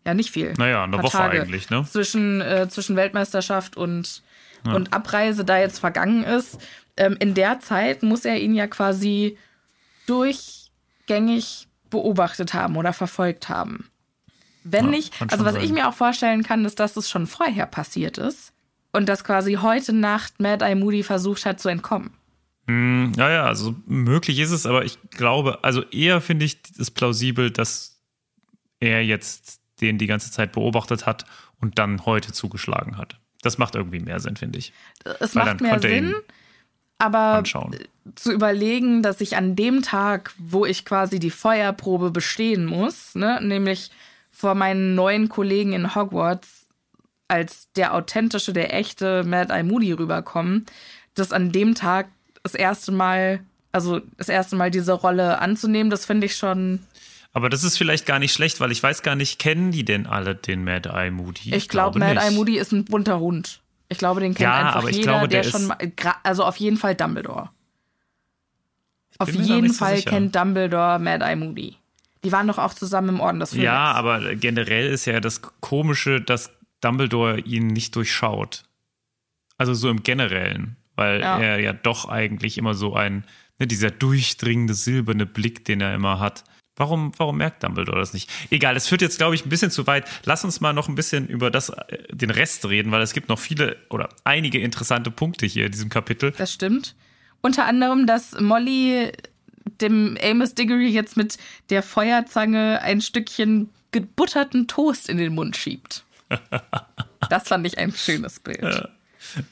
[0.05, 0.53] ja nicht viel.
[0.57, 1.85] Naja, eine Woche Tage eigentlich, ne?
[1.89, 4.23] Zwischen, äh, zwischen Weltmeisterschaft und,
[4.65, 6.57] und Abreise da jetzt vergangen ist.
[6.97, 9.37] Ähm, in der Zeit muss er ihn ja quasi
[10.07, 13.89] durchgängig beobachtet haben oder verfolgt haben.
[14.63, 15.73] Wenn Ja, nicht, also was ich sein.
[15.73, 18.53] mir auch vorstellen kann, ist, dass es schon vorher passiert ist
[18.91, 22.11] und dass quasi heute Nacht Mad Eye Moody versucht hat zu entkommen.
[22.67, 26.91] Hm, ja, ja, also möglich ist es, aber ich glaube, also eher finde ich es
[26.91, 27.99] plausibel, dass
[28.79, 31.25] er jetzt den die ganze Zeit beobachtet hat
[31.59, 33.17] und dann heute zugeschlagen hat.
[33.41, 34.71] Das macht irgendwie mehr Sinn, finde ich.
[35.19, 36.15] Es Weil macht mehr Sinn,
[36.97, 37.75] aber anschauen.
[38.15, 43.39] zu überlegen, dass ich an dem Tag, wo ich quasi die Feuerprobe bestehen muss, ne,
[43.41, 43.91] nämlich
[44.31, 46.67] vor meinen neuen Kollegen in Hogwarts
[47.27, 50.65] als der authentische, der echte Mad Eye Moody rüberkommen,
[51.13, 52.07] dass an dem Tag
[52.43, 53.39] das erste Mal,
[53.71, 56.79] also das erste Mal diese Rolle anzunehmen, das finde ich schon,
[57.31, 60.05] Aber das ist vielleicht gar nicht schlecht, weil ich weiß gar nicht, kennen die denn
[60.05, 61.55] alle den Mad Eye Moody?
[61.55, 62.23] ich, glaube, Mad nicht.
[62.23, 63.61] Eye Moody ist ein bunter Hund.
[63.89, 65.77] Ich glaube, den kennt Ja, einfach aber ich jeder, glaube, der, der schon mal,
[66.23, 67.49] also auf jeden Fall Dumbledore.
[69.19, 70.09] Auf jeden so Fall sicher.
[70.09, 71.75] kennt Dumbledore Mad Eye Moody.
[72.23, 73.65] Die waren doch auch zusammen im Orden des Phönix.
[73.65, 76.51] Ja, aber generell ist ja das Komische, dass
[76.81, 78.63] Dumbledore ihn nicht durchschaut.
[79.57, 81.39] Also so im Generellen, weil Ja.
[81.39, 83.25] er ja doch eigentlich immer so ein,
[83.59, 86.43] ne, dieser durchdringende silberne Blick, den er immer hat.
[86.75, 88.31] Warum, warum merkt Dumbledore das nicht?
[88.49, 90.09] Egal, es führt jetzt, glaube ich, ein bisschen zu weit.
[90.25, 93.29] Lass uns mal noch ein bisschen über das, äh, den Rest reden, weil es gibt
[93.29, 96.31] noch viele oder einige interessante Punkte hier in diesem Kapitel.
[96.37, 96.95] Das stimmt.
[97.41, 99.11] Unter anderem, dass Molly
[99.81, 101.37] dem Amos Diggory jetzt mit
[101.69, 106.03] der Feuerzange ein Stückchen gebutterten Toast in den Mund schiebt.
[107.29, 108.89] Das fand ich ein schönes Bild.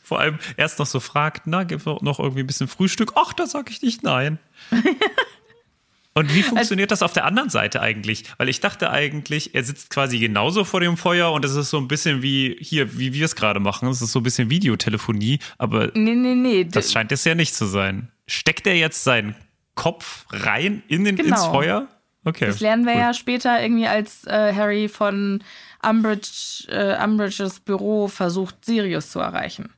[0.04, 3.14] Vor allem erst noch so fragt, na, gibt es noch irgendwie ein bisschen Frühstück?
[3.16, 4.40] Ach, da sag ich nicht nein.
[6.14, 8.26] Und wie funktioniert das auf der anderen Seite eigentlich?
[8.38, 11.78] Weil ich dachte eigentlich, er sitzt quasi genauso vor dem Feuer und es ist so
[11.78, 13.88] ein bisschen wie hier, wie wir es gerade machen.
[13.88, 16.66] Es ist so ein bisschen Videotelefonie, aber Nee, nee, nee.
[16.66, 18.12] das scheint es ja nicht zu sein.
[18.28, 19.36] Steckt er jetzt seinen
[19.76, 21.52] Kopf rein in den, ins Genau.
[21.54, 21.88] Feuer?
[22.26, 22.48] Okay.
[22.48, 23.02] Das lernen wir gut.
[23.02, 25.42] ja später irgendwie, als äh, Harry von
[25.84, 29.74] Umbridge, äh, Umbridges Büro versucht, Sirius zu erreichen.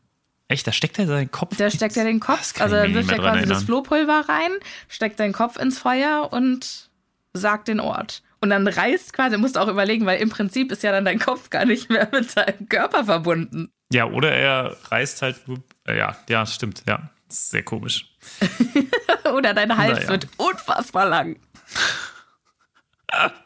[0.48, 1.56] Echt, da steckt er seinen Kopf.
[1.58, 3.66] Da steckt er den Das Kopf, also er wirft ja quasi das erinnern.
[3.66, 4.52] Flohpulver rein,
[4.90, 6.90] steckt seinen Kopf ins Feuer und
[7.34, 8.22] sagt den Ort.
[8.42, 11.18] Und dann reißt quasi, musst du auch überlegen, weil im Prinzip ist ja dann dein
[11.18, 13.72] Kopf gar nicht mehr mit deinem Körper verbunden.
[13.92, 15.38] Ja, oder er reißt halt.
[15.88, 17.10] ja, ja, stimmt, ja.
[17.30, 18.14] Das sehr komisch.
[19.34, 20.10] Oder dein Hals Naja.
[20.10, 21.38] wird unfassbar lang.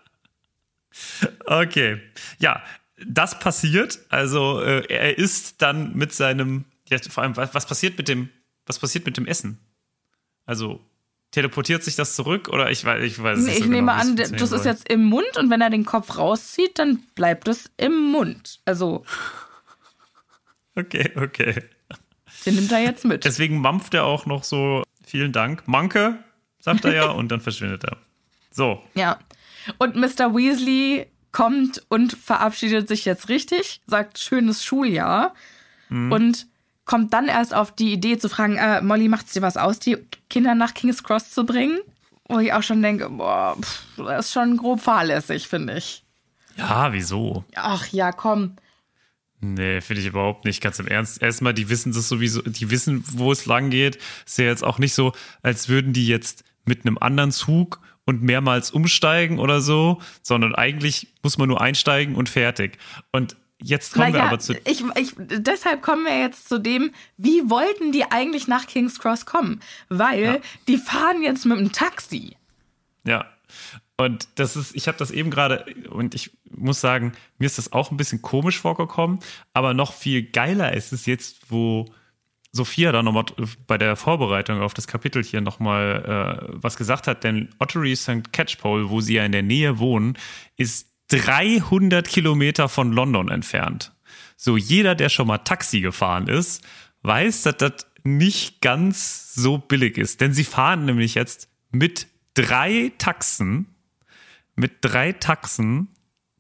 [1.46, 2.02] Okay.
[2.40, 2.62] Ja,
[3.06, 4.00] das passiert.
[4.10, 6.66] Also äh, er ist dann mit seinem.
[6.90, 8.30] Ja, vor allem, was, was passiert mit dem.
[8.66, 9.60] Was passiert mit dem Essen?
[10.46, 10.82] Also,
[11.32, 14.02] teleportiert sich das zurück oder ich weiß, ich weiß Nee, nicht ich so nehme genau,
[14.02, 17.48] es an, das ist jetzt im Mund und wenn er den Kopf rauszieht, dann bleibt
[17.48, 18.60] es im Mund.
[18.66, 19.06] Also,
[20.76, 21.64] Okay, okay.
[22.46, 23.26] den nimmt er jetzt mit.
[23.26, 26.24] Deswegen mampft er auch noch so, vielen Dank, Manke,
[26.60, 27.98] sagt er ja, und dann verschwindet er.
[28.52, 29.20] So, Ja.
[29.78, 30.34] Und Mr.
[30.36, 35.34] Weasley kommt und verabschiedet sich jetzt richtig, sagt schönes Schuljahr
[35.90, 36.48] und
[36.86, 39.98] kommt dann erst auf die Idee zu fragen, äh, Molly, macht's dir was aus, die
[40.30, 41.80] Kinder nach King's Cross zu bringen?
[42.28, 46.04] Wo ich auch schon denke, boah, pff, das ist schon grob fahrlässig, finde ich.
[46.58, 47.46] ja, wieso?
[47.56, 48.56] Ach ja, komm.
[49.40, 50.62] Nee, finde ich überhaupt nicht.
[50.62, 51.22] Ganz im Ernst.
[51.22, 53.98] Erstmal, die wissen das sowieso, die wissen, wo es lang geht.
[54.26, 58.24] Ist ja jetzt auch nicht so, als würden die jetzt mit einem anderen Zug und
[58.24, 62.80] mehrmals umsteigen oder so, sondern eigentlich muss man nur einsteigen und fertig.
[63.12, 64.54] Und jetzt kommen wir Naja, aber zu.
[64.66, 69.26] ich, ich, deshalb kommen wir jetzt zu dem, wie wollten die eigentlich nach King's Cross
[69.26, 69.60] kommen?
[69.90, 70.38] Weil Ja.
[70.68, 72.36] die fahren jetzt mit dem Taxi.
[73.04, 73.26] Ja.
[73.98, 77.74] Und das ist, ich habe das eben gerade, und ich muss sagen, mir ist das
[77.74, 79.20] auch ein bisschen komisch vorgekommen,
[79.54, 81.86] aber noch viel geiler ist es jetzt, wo
[82.52, 83.26] Sophia da nochmal
[83.68, 88.32] bei der Vorbereitung auf das Kapitel hier nochmal äh, was gesagt hat, denn Ottery St.
[88.32, 90.18] Catchpole, wo sie ja in der Nähe wohnen,
[90.56, 93.94] ist 300 Kilometer von London entfernt.
[94.36, 96.64] So, jeder, der schon mal Taxi gefahren ist,
[97.04, 100.22] weiß, dass das nicht ganz so billig ist.
[100.22, 103.76] Denn sie fahren nämlich jetzt mit drei Taxen,
[104.56, 105.90] mit drei Taxen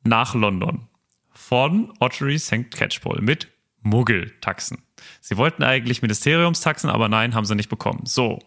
[0.03, 0.87] nach London.
[1.31, 2.71] Von Ottery St.
[2.71, 3.49] Catchpole mit
[3.81, 4.86] Muggeltaxen.
[5.21, 8.01] Sie wollten eigentlich Ministeriumstaxen, aber nein, haben sie nicht bekommen.
[8.05, 8.39] So,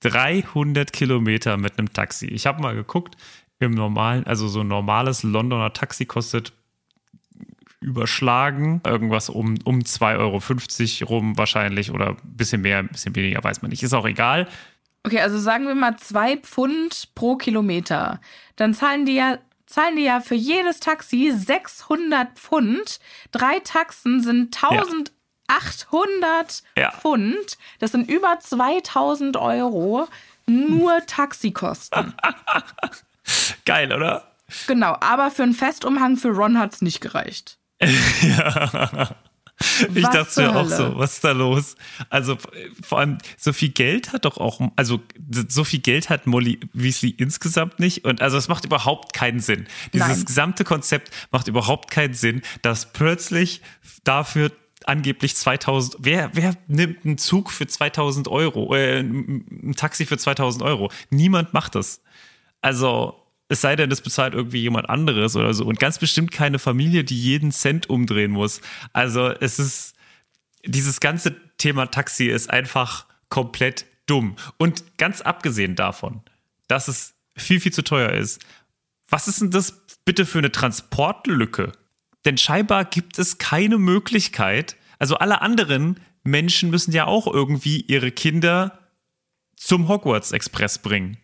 [0.00, 2.26] 300 Kilometer mit einem Taxi.
[2.26, 3.16] Ich habe mal geguckt,
[3.58, 6.52] im normalen, also so ein normales Londoner Taxi kostet
[7.80, 13.42] überschlagen irgendwas um, um 2,50 Euro rum wahrscheinlich oder ein bisschen mehr, ein bisschen weniger,
[13.42, 13.82] weiß man nicht.
[13.82, 14.48] Ist auch egal.
[15.04, 18.20] Okay, also sagen wir mal zwei Pfund pro Kilometer.
[18.56, 22.98] Dann zahlen die ja, zahlen die ja für jedes Taxi 600 Pfund.
[23.30, 24.54] Drei Taxen sind
[25.48, 26.90] 1800 Ja.
[26.92, 27.58] Pfund.
[27.80, 30.08] Das sind über 2000 Euro.
[30.46, 32.14] Nur Taxikosten.
[33.66, 34.24] Geil, oder?
[34.66, 37.58] genau, aber für einen Festumhang für Ron hat's nicht gereicht.
[39.92, 40.76] Ich Was dachte mir auch Hölle?
[40.76, 41.74] so, was ist da los?
[42.10, 42.38] Also
[42.80, 45.00] vor allem, so viel Geld hat doch auch, also
[45.48, 48.04] so viel Geld hat Molly Weasley insgesamt nicht.
[48.04, 49.66] Und also es macht überhaupt keinen Sinn.
[49.92, 50.24] Dieses Nein.
[50.26, 53.60] gesamte Konzept macht überhaupt keinen Sinn, dass plötzlich
[54.04, 54.52] dafür
[54.86, 60.62] angeblich 2000, wer, wer nimmt einen Zug für 2000 Euro, äh, ein Taxi für 2000
[60.62, 60.90] Euro?
[61.10, 62.02] Niemand macht das.
[62.60, 63.14] Also,
[63.48, 65.64] es sei denn, es bezahlt irgendwie jemand anderes oder so.
[65.64, 68.60] Und ganz bestimmt keine Familie, die jeden Cent umdrehen muss.
[68.92, 69.94] Also, es ist,
[70.64, 74.36] dieses ganze Thema Taxi ist einfach komplett dumm.
[74.58, 76.22] Und ganz abgesehen davon,
[76.66, 78.44] dass es viel, viel zu teuer ist,
[79.08, 81.72] was ist denn das bitte für eine Transportlücke?
[82.24, 88.10] Denn scheinbar gibt es keine Möglichkeit, also alle anderen Menschen müssen ja auch irgendwie ihre
[88.10, 88.78] Kinder
[89.56, 91.16] zum Hogwarts Express bringen.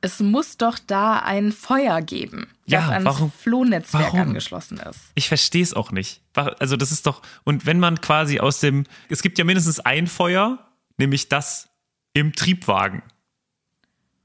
[0.00, 4.20] Es muss doch da ein Feuer geben, Ja, das ans warum- Flohnetzwerk warum?
[4.20, 5.00] angeschlossen ist.
[5.16, 6.20] Ich verstehe es auch nicht.
[6.34, 10.06] Also das ist doch, und wenn man quasi aus dem, es gibt ja mindestens ein
[10.06, 10.58] Feuer,
[10.98, 11.68] nämlich das
[12.12, 13.02] im Triebwagen.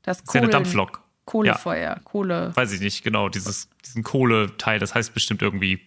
[0.03, 1.01] Das Das ist ja eine Dampflok.
[1.25, 2.51] Kohlefeuer, Kohle.
[2.55, 5.79] Weiß ich nicht, genau, dieses, diesen Kohleteil, das heißt bestimmt irgendwie.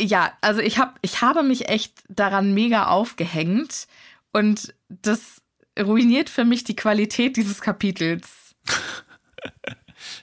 [0.00, 3.86] Ja, also ich, hab, ich habe mich echt daran mega aufgehängt
[4.32, 5.42] und das
[5.78, 8.54] ruiniert für mich die Qualität dieses Kapitels.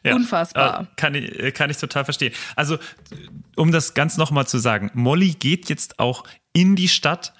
[0.04, 0.82] Ja, Unfassbar.
[0.82, 2.34] Äh, kann, ich, äh, kann ich total verstehen.
[2.56, 2.78] Also,
[3.56, 6.24] um das ganz nochmal zu sagen, Molly geht jetzt auch
[6.54, 7.34] in die Stadt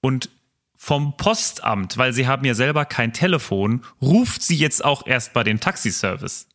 [0.00, 0.28] und
[0.76, 5.44] vom Postamt, weil sie haben ja selber kein Telefon, ruft sie jetzt auch erst bei
[5.44, 6.46] den Taxiservice.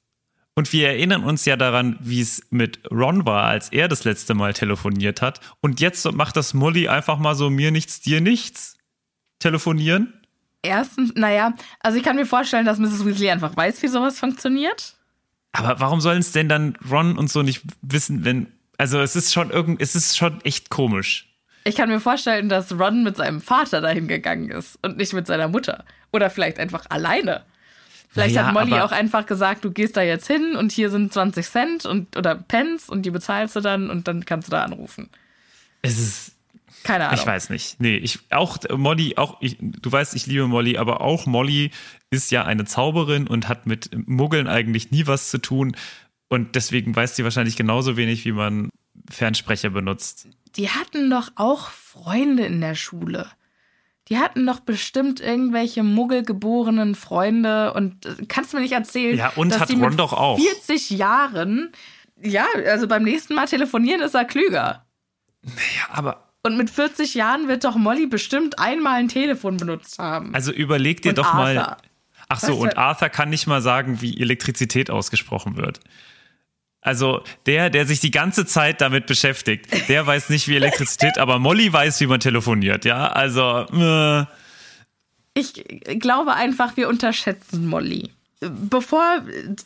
[0.55, 4.33] Und wir erinnern uns ja daran, wie es mit Ron war, als er das letzte
[4.33, 5.41] Mal telefoniert hat.
[5.59, 8.77] Und jetzt macht das Molly einfach mal so mir nichts, dir nichts.
[9.39, 10.13] Telefonieren.
[10.61, 13.05] Erstens, naja, also ich kann mir vorstellen, dass Mrs.
[13.05, 14.95] Weasley einfach weiß, wie sowas funktioniert.
[15.51, 18.47] Aber warum sollen es denn dann Ron und so nicht wissen, wenn.
[18.77, 21.35] Also es ist schon irgend, es ist schon echt komisch.
[21.65, 25.27] Ich kann mir vorstellen, dass Ron mit seinem Vater dahin gegangen ist und nicht mit
[25.27, 25.83] seiner Mutter.
[26.13, 27.43] Oder vielleicht einfach alleine.
[28.15, 31.11] Vielleicht Naja, hat Molly auch einfach gesagt, du gehst da jetzt hin und hier sind
[31.11, 34.63] 20 Cent und, oder Pence und die bezahlst du dann und dann kannst du da
[34.63, 35.09] anrufen.
[35.81, 36.31] Es ist.
[36.85, 37.19] Keine Ahnung.
[37.19, 37.81] Ich weiß nicht.
[37.81, 41.71] Nee, ich auch Molly, auch ich, du weißt, ich liebe Molly, aber auch Molly
[42.09, 45.75] ist ja eine Zauberin und hat mit Muggeln eigentlich nie was zu tun.
[46.29, 48.69] Und deswegen weiß sie wahrscheinlich genauso wenig, wie man
[49.09, 50.29] Fernsprecher benutzt.
[50.55, 53.29] Die hatten doch auch Freunde in der Schule.
[54.09, 59.31] Die hatten doch bestimmt irgendwelche muggelgeborenen Freunde und äh, kannst du mir nicht erzählen, Ja,
[59.35, 60.37] und dass hat die Ron mit doch auch.
[60.39, 61.71] 40 Jahren,
[62.21, 64.85] ja, also beim nächsten Mal telefonieren ist er klüger.
[65.43, 65.51] Ja,
[65.91, 70.33] aber Und mit 40 Jahren wird doch Molly bestimmt einmal ein Telefon benutzt haben.
[70.35, 71.57] also überleg dir Und doch mal.
[71.57, 71.77] Arthur.
[72.29, 75.79] Ach so, Was und für- Arthur kann nicht mal sagen, wie Elektrizität ausgesprochen wird.
[76.85, 81.39] Also der, der sich die ganze Zeit damit beschäftigt, der weiß nicht, wie Elektrizität, aber
[81.39, 83.07] Molly weiß, wie man telefoniert, ja?
[83.07, 84.25] Also, äh,
[85.33, 85.53] Ich
[85.99, 88.11] glaube einfach, wir unterschätzen Molly.
[88.41, 89.23] Bevor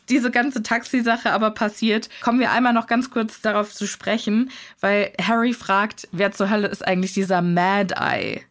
[0.07, 5.11] diese ganze Taxi-Sache aber passiert, kommen wir einmal noch ganz kurz darauf zu sprechen, weil
[5.21, 8.41] Harry fragt, wer zur Hölle ist eigentlich dieser Mad Eye?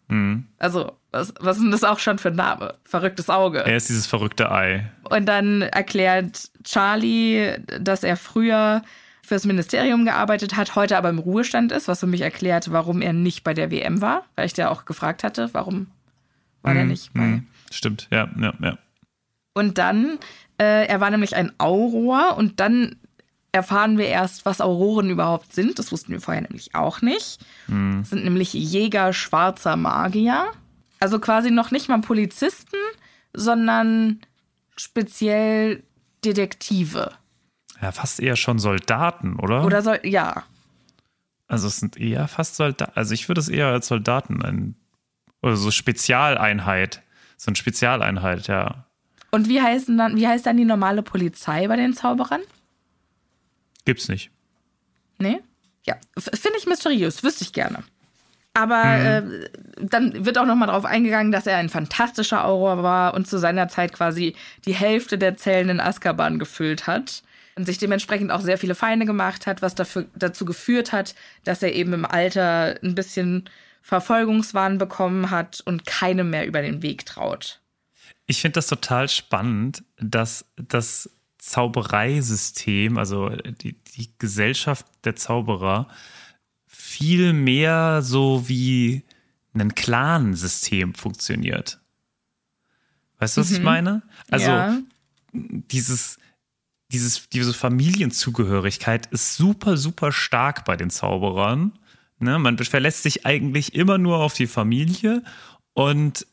[0.59, 2.75] Also, was, was ist denn das auch schon für ein Name?
[2.85, 3.61] Verrücktes Auge.
[3.65, 4.91] er ist dieses verrückte Ei.
[5.11, 8.83] Und dann erklärt Charlie, dass er früher
[9.23, 13.13] fürs Ministerium gearbeitet hat, heute aber im Ruhestand ist, was für mich erklärt, warum er
[13.13, 15.89] nicht bei der WM war, weil ich der auch gefragt hatte, warum
[16.63, 17.21] war der nicht bei.
[17.21, 18.79] Hm, Stimmt, ja, ja, ja.
[19.53, 20.19] Und dann,
[20.59, 22.97] äh, er war nämlich ein Auror und dann
[23.53, 25.79] erfahren wir erst, was Auroren überhaupt sind.
[25.79, 27.41] Das wussten wir vorher nämlich auch nicht.
[27.67, 30.47] Das sind nämlich Jäger schwarzer Magier.
[31.01, 32.77] Also quasi noch nicht mal Polizisten,
[33.33, 34.21] sondern
[34.79, 35.83] speziell
[36.25, 37.13] Detektive.
[37.81, 39.65] Ja, fast eher schon Soldaten, oder?
[39.65, 40.45] Oder soll, ja.
[41.47, 42.93] Also es sind eher fast Soldaten.
[42.95, 44.75] Also ich würde es eher als Soldaten ein,
[45.43, 47.03] oder so Spezialeinheit.
[47.37, 48.87] So eine Spezialeinheit, ja.
[49.31, 52.41] Und wie heißt, dann, wie heißt dann die normale Polizei bei den Zauberern?
[53.85, 54.31] Gibt's nicht.
[55.19, 55.41] Nee?
[55.85, 57.83] Ja, finde ich mysteriös, wüsste ich gerne.
[58.55, 59.23] Aber äh,
[59.81, 63.39] dann wird auch noch mal darauf eingegangen, dass er ein fantastischer Auror war und zu
[63.39, 64.35] seiner Zeit quasi
[64.65, 67.23] die Hälfte der Zellen in Azkaban gefüllt hat
[67.57, 71.63] und sich dementsprechend auch sehr viele Feinde gemacht hat, was dafür, dazu geführt hat, dass
[71.63, 73.49] er eben im Alter ein bisschen
[73.83, 77.61] Verfolgungswahn bekommen hat und keinem mehr über den Weg traut.
[78.27, 85.89] Ich finde das total spannend, dass das Zaubereisystem, also die, die Gesellschaft der Zauberer,
[86.89, 89.05] viel mehr so wie
[89.55, 91.81] ein Clan-System funktioniert.
[93.19, 94.03] Weißt du, was ich meine?
[94.31, 94.79] Also ja.
[95.33, 96.19] dieses,
[96.93, 101.79] dieses, diese Familienzugehörigkeit ist super, super stark bei den Zauberern.
[102.21, 102.39] Ne?
[102.39, 105.23] Man verlässt sich eigentlich immer nur auf die Familie
[105.75, 106.27] und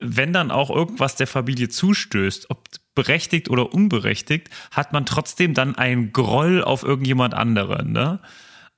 [0.00, 5.76] wenn dann auch irgendwas der Familie zustößt, ob berechtigt oder unberechtigt, hat man trotzdem dann
[5.76, 7.92] einen Groll auf irgendjemand anderen.
[7.92, 8.20] Ne?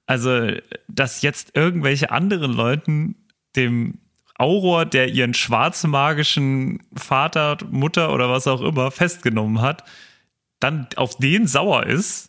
[0.07, 0.53] Also,
[0.89, 3.17] dass jetzt irgendwelche anderen Leuten
[3.57, 3.99] dem
[4.39, 9.85] Auror, der ihren schwarzen magischen Vater, Mutter oder was auch immer festgenommen hat,
[10.61, 12.29] dann auf den sauer ist,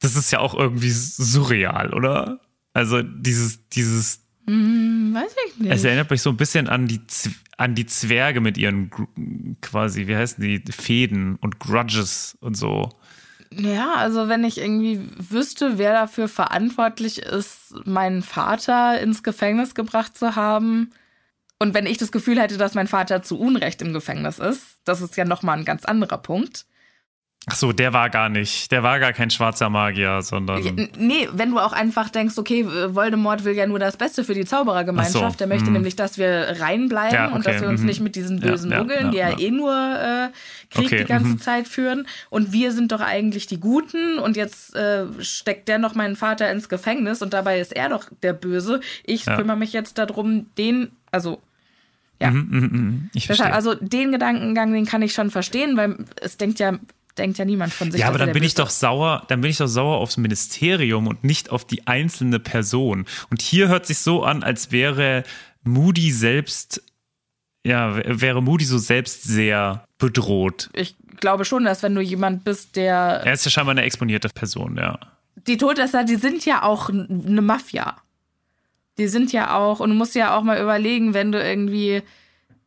[0.00, 2.40] das ist ja auch irgendwie surreal, oder?
[2.72, 5.72] Also dieses, dieses, Hm, weiß ich nicht.
[5.72, 7.00] es erinnert mich so ein bisschen an die,
[7.56, 8.90] an die Zwerge mit ihren
[9.60, 12.88] quasi, wie heißen die, Fäden und Grudges und so.
[13.52, 20.16] Ja, also wenn ich irgendwie wüsste, wer dafür verantwortlich ist, meinen Vater ins Gefängnis gebracht
[20.16, 20.92] zu haben.
[21.58, 25.00] Und wenn ich das Gefühl hätte, dass mein Vater zu Unrecht im Gefängnis ist, das
[25.00, 26.64] ist ja nochmal ein ganz anderer Punkt.
[27.46, 30.90] Ach so, der war gar nicht, der war gar kein schwarzer Magier, sondern.
[30.98, 34.44] Nee, wenn du auch einfach denkst, okay, Voldemort will ja nur das Beste für die
[34.44, 35.32] Zauberergemeinschaft.
[35.32, 35.72] So, Der möchte hm.
[35.72, 37.86] nämlich, dass wir reinbleiben Ja, und okay, dass wir uns mhm.
[37.86, 40.28] nicht mit diesen bösen ja, Muggeln, ja, die ja, eh nur äh,
[40.68, 41.40] Krieg Okay, die ganze mhm.
[41.40, 42.06] Zeit führen.
[42.28, 44.18] Und wir sind doch eigentlich die Guten.
[44.18, 48.04] Und jetzt äh, steckt der noch meinen Vater ins Gefängnis und dabei ist er doch
[48.22, 48.80] der Böse.
[49.02, 51.40] Ich kümmere mich jetzt darum, den, also
[52.20, 52.30] ja.
[52.30, 53.10] Mhm, mhm, mhm.
[53.14, 53.52] Ich verstehe.
[53.52, 56.78] Also den Gedankengang, den kann ich schon verstehen, weil es denkt ja,
[57.20, 58.00] denkt ja niemand von sich.
[58.00, 61.06] ja, aber er dann bin ich doch sauer, dann bin ich doch sauer aufs Ministerium
[61.06, 63.04] und nicht auf die einzelne Person.
[63.30, 65.22] Und hier hört sich so an, als wäre
[65.62, 66.82] Moody selbst,
[67.64, 70.70] ja, wäre Moody so selbst sehr bedroht.
[70.72, 74.30] Ich glaube schon, dass wenn du jemand bist, der Er ist ja scheinbar eine exponierte
[74.30, 74.98] Person, ja.
[75.46, 77.96] die Todesser, die sind ja auch eine Mafia.
[78.98, 82.02] Die sind ja auch, und du musst ja auch mal überlegen, wenn du irgendwie,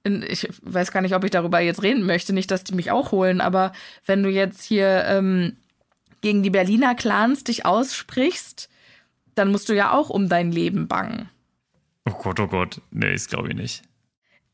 [0.04, 3.12] ich weiß gar nicht, ob ich darüber jetzt reden möchte, nicht, dass die mich auch
[3.12, 3.72] holen, aber
[4.06, 5.56] wenn du jetzt hier ähm,
[6.22, 8.70] gegen die Berliner Clans dich aussprichst,
[9.36, 11.30] dann musst du ja auch um dein Leben bangen.
[12.06, 12.82] Oh Gott, oh Gott.
[12.92, 13.84] Nee, das glaube ich nicht.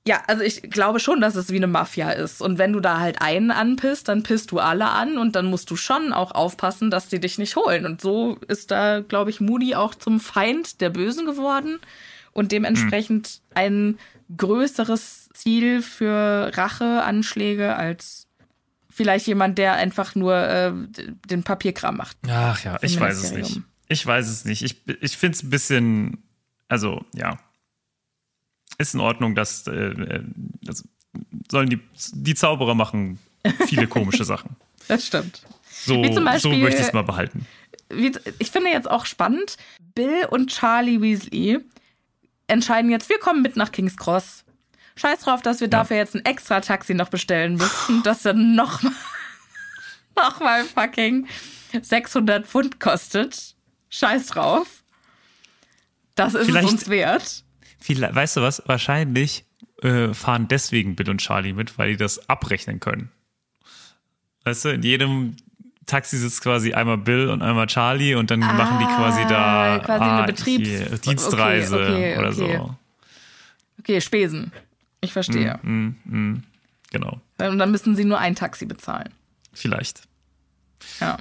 [0.07, 2.41] Ja, also ich glaube schon, dass es wie eine Mafia ist.
[2.41, 5.69] Und wenn du da halt einen anpisst, dann pisst du alle an und dann musst
[5.69, 7.85] du schon auch aufpassen, dass die dich nicht holen.
[7.85, 11.79] Und so ist da, glaube ich, Moody auch zum Feind der Bösen geworden
[12.31, 13.99] und dementsprechend ein
[14.35, 18.27] größeres Ziel für Racheanschläge als
[18.89, 20.73] vielleicht jemand, der einfach nur äh,
[21.29, 22.17] den Papierkram macht.
[22.27, 23.61] Ach ja, ich weiß es nicht.
[23.87, 24.61] Ich weiß es nicht.
[24.61, 26.23] Ich, ich finde es ein bisschen,
[26.67, 27.39] also ja.
[28.77, 30.21] ist in Ordnung, dass äh,
[30.61, 30.83] das
[31.49, 31.79] sollen die,
[32.13, 33.19] die Zauberer machen
[33.67, 34.55] viele komische Sachen.
[34.87, 35.43] Das stimmt.
[35.69, 37.45] So, Beispiel- so möchte ich es mal behalten.
[37.91, 39.57] Wie, ich finde jetzt auch spannend,
[39.93, 41.59] Bill und Charlie Weasley
[42.47, 44.45] entscheiden jetzt, wir kommen mit nach King's Cross.
[44.99, 48.93] Scheiß drauf, dass wir dafür jetzt ein extra Taxi noch bestellen müssten, das dann nochmal
[50.15, 51.27] noch mal fucking
[51.81, 53.55] 600 Pfund kostet.
[53.89, 54.83] Scheiß drauf.
[56.15, 57.43] Das ist Vielleicht- es uns wert.
[57.79, 58.61] Vielleicht, weißt du was?
[58.65, 59.45] Wahrscheinlich
[59.83, 63.09] äh, fahren deswegen Bill und Charlie mit, weil die das abrechnen können.
[64.43, 65.37] Weißt du, in jedem
[65.85, 69.79] Taxi sitzt quasi einmal Bill und einmal Charlie und dann machen die quasi da Ah,
[69.79, 72.57] quasi eine ah, Betriebs- hier, Dienstreise Okay, okay, oder okay.
[72.57, 72.75] so.
[73.79, 74.51] Okay, Spesen.
[75.01, 75.59] Ich verstehe.
[75.63, 76.43] Mm, mm,
[76.91, 79.09] genau, Und dann müssen sie nur ein Taxi bezahlen.
[79.53, 80.03] vielleicht.
[80.99, 81.17] Ja.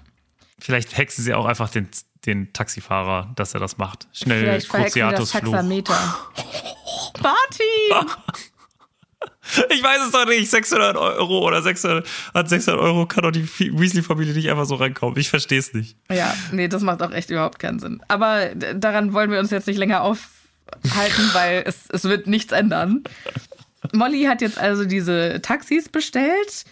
[0.61, 1.89] Vielleicht hexen sie auch einfach den,
[2.27, 4.09] den Taxifahrer, dass er das macht.
[4.13, 5.31] Schnell Vielleicht sie das.
[5.31, 5.95] Taxameter.
[7.23, 8.09] Martin!
[9.71, 10.49] Ich weiß es doch nicht.
[10.51, 15.19] 600 Euro oder 600, an 600 Euro kann doch die Weasley-Familie nicht einfach so reinkommen.
[15.19, 15.97] Ich verstehe es nicht.
[16.11, 18.03] Ja, nee, das macht auch echt überhaupt keinen Sinn.
[18.09, 22.53] Aber d- daran wollen wir uns jetzt nicht länger aufhalten, weil es, es wird nichts
[22.53, 23.03] ändern.
[23.93, 26.65] Molly hat jetzt also diese Taxis bestellt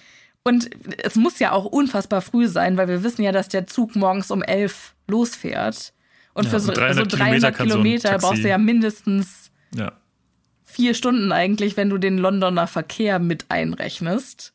[0.43, 0.71] und
[1.03, 4.31] es muss ja auch unfassbar früh sein, weil wir wissen ja, dass der Zug morgens
[4.31, 5.93] um elf losfährt.
[6.35, 7.73] Und Ja, für so und 300 300 so 300 Kilometer
[8.09, 9.93] Kilometer brauchst du ja mindestens Ja.
[10.65, 14.53] vier Stunden eigentlich, wenn du den Londoner Verkehr mit einrechnest.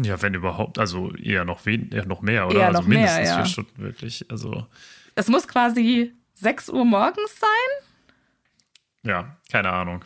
[0.00, 2.60] Ja, wenn überhaupt, also eher noch, wen, eher noch mehr, oder?
[2.60, 3.36] Eher also noch mehr, mindestens ja.
[3.36, 4.24] vier Stunden wirklich.
[4.30, 4.66] Also,
[5.14, 7.84] Es muss quasi 6 Uhr morgens sein.
[9.10, 10.02] ja, keine Ahnung.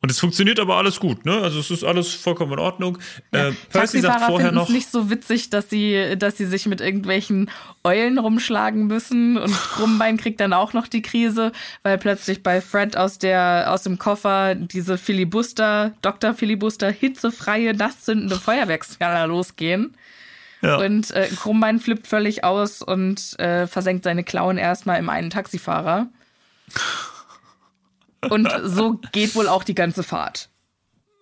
[0.00, 1.38] Und es funktioniert aber alles gut, ne?
[1.42, 2.98] Also es ist alles vollkommen in Ordnung.
[3.32, 4.74] Äh, Percy sagt vorher finden es noch.
[4.74, 7.50] nicht so witzig, dass sie, dass sie sich mit irgendwelchen
[7.82, 11.50] Eulen rumschlagen müssen und Krummbein kriegt dann auch noch die Krise,
[11.82, 16.32] weil plötzlich bei Fred aus der aus dem Koffer diese Filibuster, Dr.
[16.32, 19.96] Filibuster hitzefreie, nasszündende Feuerwerksknaller losgehen.
[20.62, 20.76] Ja.
[20.76, 26.06] Und äh, Krummbein flippt völlig aus und äh, versenkt seine Klauen erstmal im einen Taxifahrer.
[28.28, 30.50] Und so geht wohl auch die ganze Fahrt.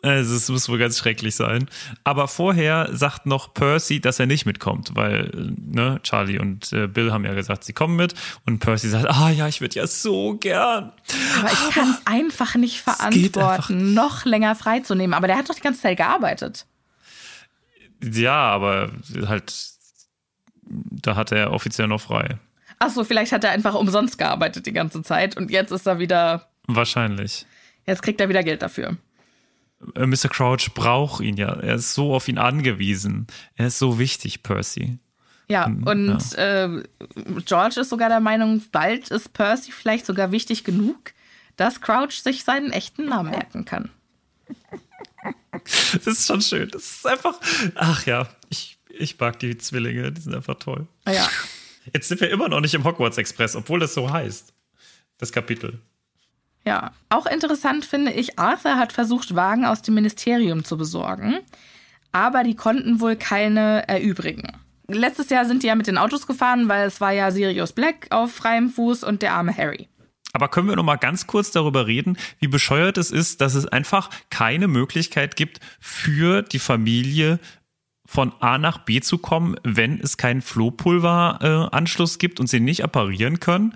[0.03, 1.69] Also es muss wohl ganz schrecklich sein.
[2.05, 6.87] Aber vorher sagt noch Percy, dass er nicht mitkommt, weil äh, ne, Charlie und äh,
[6.87, 8.15] Bill haben ja gesagt, sie kommen mit.
[8.45, 10.93] Und Percy sagt, ah ja, ich würde ja so gern.
[11.41, 15.15] Aber ich kann es einfach nicht verantworten, noch länger freizunehmen.
[15.15, 16.67] Aber der hat doch die ganze Zeit gearbeitet.
[18.03, 18.93] Ja, aber
[19.27, 19.53] halt,
[20.63, 22.39] da hat er offiziell noch frei.
[22.79, 25.99] Ach so, vielleicht hat er einfach umsonst gearbeitet die ganze Zeit und jetzt ist er
[25.99, 27.47] wieder, Wahrscheinlich.
[27.87, 28.97] jetzt kriegt er wieder Geld dafür.
[29.95, 30.29] Äh, Mr.
[30.29, 31.53] Crouch braucht ihn ja.
[31.55, 33.27] Er ist so auf ihn angewiesen.
[33.57, 34.99] Er ist so wichtig, Percy.
[35.49, 36.83] Ja, und Äh,
[37.45, 41.13] George ist sogar der Meinung, bald ist Percy vielleicht sogar wichtig genug,
[41.57, 43.91] dass Crouch sich seinen echten Namen merken kann.
[45.95, 46.69] Das ist schon schön.
[46.71, 47.35] Das ist einfach.
[47.75, 50.13] Ach ja, ich, ich mag die Zwillinge.
[50.13, 50.87] Die sind einfach toll.
[51.09, 51.29] Ja,
[51.93, 54.53] Jetzt sind wir immer noch nicht im Hogwarts Express, obwohl das so heißt.
[55.19, 55.81] Das Kapitel.
[56.67, 56.91] Ja.
[57.09, 61.39] Auch interessant finde ich, Arthur hat versucht, Wagen aus dem Ministerium zu besorgen,
[62.13, 64.53] aber die konnten wohl keine erübrigen.
[64.89, 68.07] Letztes Jahr sind die ja mit den Autos gefahren, weil es war ja Sirius Black
[68.11, 69.89] auf freiem Fuß und der arme Harry.
[70.33, 73.67] Aber können wir noch mal ganz kurz darüber reden, wie bescheuert es ist, dass es
[73.67, 77.41] einfach keine Möglichkeit gibt für die Familie
[78.05, 83.41] von A nach B zu kommen, wenn es keinen Flohpulveranschluss gibt und sie nicht apparieren
[83.41, 83.75] können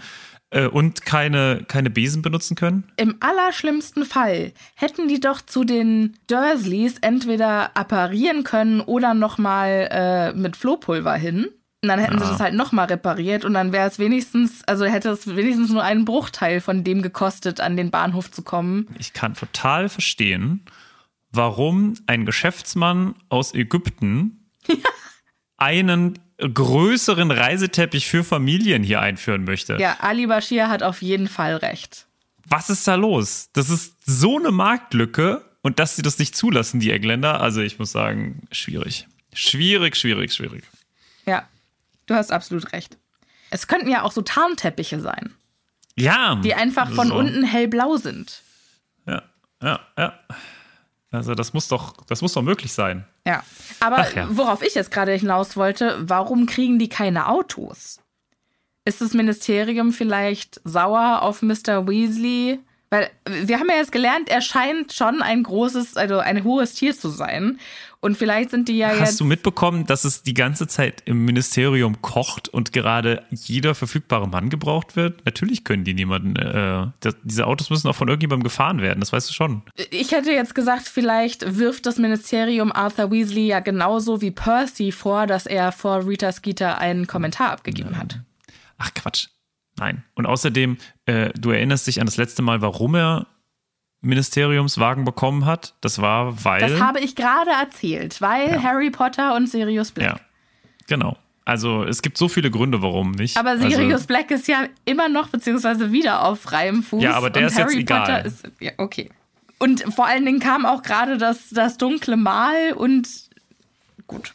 [0.51, 2.84] äh, und keine, keine Besen benutzen können?
[2.96, 10.32] Im allerschlimmsten Fall hätten die doch zu den Dursleys entweder apparieren können oder nochmal äh,
[10.32, 11.48] mit Flohpulver hin.
[11.82, 12.30] Und dann hätten sie Ja.
[12.32, 16.05] das halt nochmal repariert und dann wäre es wenigstens, also hätte es wenigstens nur einen
[16.05, 18.86] Bruchteil von dem gekostet, an den Bahnhof zu kommen.
[18.98, 20.66] Ich kann total verstehen,
[21.32, 24.51] warum ein Geschäftsmann aus Ägypten
[25.57, 29.76] einen größeren Reiseteppich für Familien hier einführen möchte.
[29.78, 32.07] Ja, Ali Bashir hat auf jeden Fall recht.
[32.47, 33.49] Was ist da los?
[33.53, 37.41] Das ist so eine Marktlücke und dass sie das nicht zulassen, die Engländer.
[37.41, 39.07] Also ich muss sagen, schwierig.
[39.32, 40.64] Schwierig, schwierig, schwierig.
[41.26, 41.45] Ja,
[42.07, 42.97] du hast absolut recht.
[43.51, 45.34] Es könnten ja auch so Tarnteppiche sein,
[45.97, 46.36] Ja.
[46.36, 47.14] die einfach von so.
[47.14, 48.43] unten hellblau sind.
[49.07, 49.22] Ja,
[49.62, 50.18] ja, ja.
[51.13, 53.05] Also das muss doch, das muss doch möglich sein.
[53.27, 53.43] Ja,
[53.81, 54.29] aber ja.
[54.31, 58.01] worauf ich jetzt gerade hinaus wollte, warum kriegen die keine Autos?
[58.85, 61.87] Ist das Ministerium vielleicht sauer auf Mr.
[61.89, 62.61] Weasley?
[62.91, 66.97] Weil wir haben ja jetzt gelernt, er scheint schon ein großes, also ein hohes Tier
[66.97, 67.61] zu sein.
[68.03, 69.20] Und vielleicht sind die ja Hast jetzt.
[69.20, 74.48] du mitbekommen, dass es die ganze Zeit im Ministerium kocht und gerade jeder verfügbare Mann
[74.48, 75.24] gebraucht wird?
[75.26, 76.34] Natürlich können die niemanden.
[76.36, 79.62] Äh, das, diese Autos müssen auch von irgendjemandem gefahren werden, das weißt du schon.
[79.90, 85.26] Ich hätte jetzt gesagt, vielleicht wirft das Ministerium Arthur Weasley ja genauso wie Percy vor,
[85.26, 88.20] dass er vor Rita Skeeter einen Kommentar abgegeben hat.
[88.78, 89.28] Ach Quatsch.
[89.78, 90.05] Nein.
[90.14, 93.26] Und außerdem, äh, du erinnerst dich an das letzte Mal, warum er
[94.03, 95.74] Ministeriumswagen bekommen hat?
[95.80, 96.61] Das war, weil.
[96.61, 98.62] Das habe ich gerade erzählt, weil Ja.
[98.62, 100.07] Harry Potter und Sirius Black.
[100.14, 100.20] ja,
[100.86, 101.16] genau.
[101.44, 103.36] Also es gibt so viele Gründe, warum nicht.
[103.36, 107.03] Aber Sirius also, Black ist ja immer noch, beziehungsweise wieder auf freiem Fuß.
[107.03, 108.01] Ja, aber der und ist jetzt Harry egal.
[108.01, 108.51] Potter ist.
[108.61, 109.11] Ja, okay.
[109.59, 113.09] Und vor allen Dingen kam auch gerade das, das dunkle Mal und
[114.07, 114.32] gut.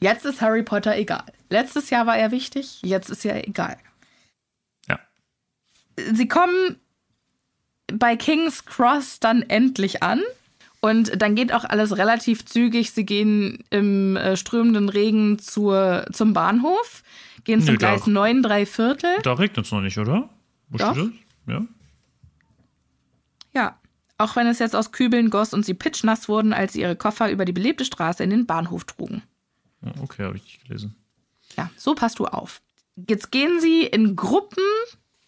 [0.00, 1.24] Jetzt ist Harry Potter egal.
[1.48, 3.78] Letztes Jahr war er wichtig, jetzt ist er egal.
[4.88, 4.98] Ja.
[6.12, 6.76] Sie kommen
[7.92, 10.20] bei King's Cross dann endlich an.
[10.80, 12.90] Und dann geht auch alles relativ zügig.
[12.92, 17.02] Sie gehen im äh, strömenden Regen zur, zum Bahnhof,
[17.44, 19.10] gehen zum da- Gleis 9, drei Viertel.
[19.22, 20.28] Da regnet es noch nicht, oder?
[20.68, 20.92] Wo Doch.
[20.94, 21.06] steht
[21.46, 21.54] das?
[21.54, 21.62] Ja.
[23.54, 23.78] Ja.
[24.18, 27.30] Auch wenn es jetzt aus Kübeln goss und sie pitschnass wurden, als sie ihre Koffer
[27.30, 29.22] über die belebte Straße in den Bahnhof trugen.
[30.02, 30.94] Okay, habe ich nicht gelesen.
[31.56, 32.60] Ja, so passt du auf.
[33.08, 34.62] Jetzt gehen sie in Gruppen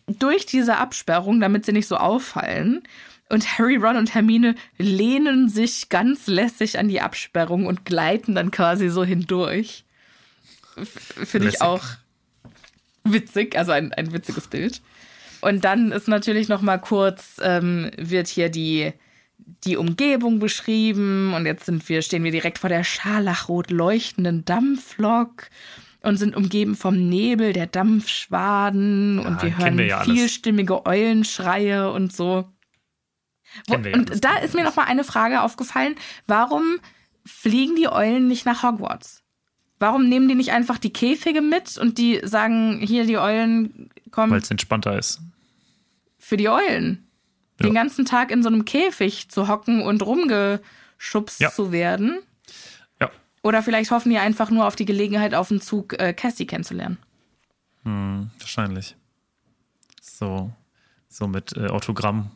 [0.07, 2.83] durch diese Absperrung, damit sie nicht so auffallen.
[3.29, 8.51] Und Harry, Ron und Hermine lehnen sich ganz lässig an die Absperrung und gleiten dann
[8.51, 9.85] quasi so hindurch.
[11.25, 11.83] Finde ich auch
[13.03, 14.81] witzig, also ein, ein witziges Bild.
[15.41, 18.93] Und dann ist natürlich noch mal kurz, ähm, wird hier die,
[19.65, 25.49] die Umgebung beschrieben und jetzt sind wir, stehen wir direkt vor der scharlachrot leuchtenden Dampflok
[26.07, 32.13] und sind umgeben vom Nebel der Dampfschwaden und wir hören wir ja vielstimmige Eulenschreie und
[32.15, 32.49] so.
[33.67, 35.95] Wo, ja und da ist mir noch mal eine Frage aufgefallen,
[36.27, 36.79] warum
[37.25, 39.23] fliegen die Eulen nicht nach Hogwarts?
[39.79, 44.33] Warum nehmen die nicht einfach die Käfige mit und die sagen, hier die Eulen kommen
[44.33, 45.21] Weil es entspannter ist.
[46.19, 47.09] für die Eulen.
[47.61, 47.73] Den Ja.
[47.83, 51.51] ganzen Tag in so einem Käfig zu hocken und rumgeschubst Ja.
[51.51, 52.19] zu werden.
[53.43, 56.99] Oder vielleicht hoffen die einfach nur auf die Gelegenheit, auf dem Zug äh, Cassie kennenzulernen.
[57.85, 58.97] Hm, wahrscheinlich.
[60.01, 60.51] So,
[61.09, 62.31] so mit äh, Autogramm.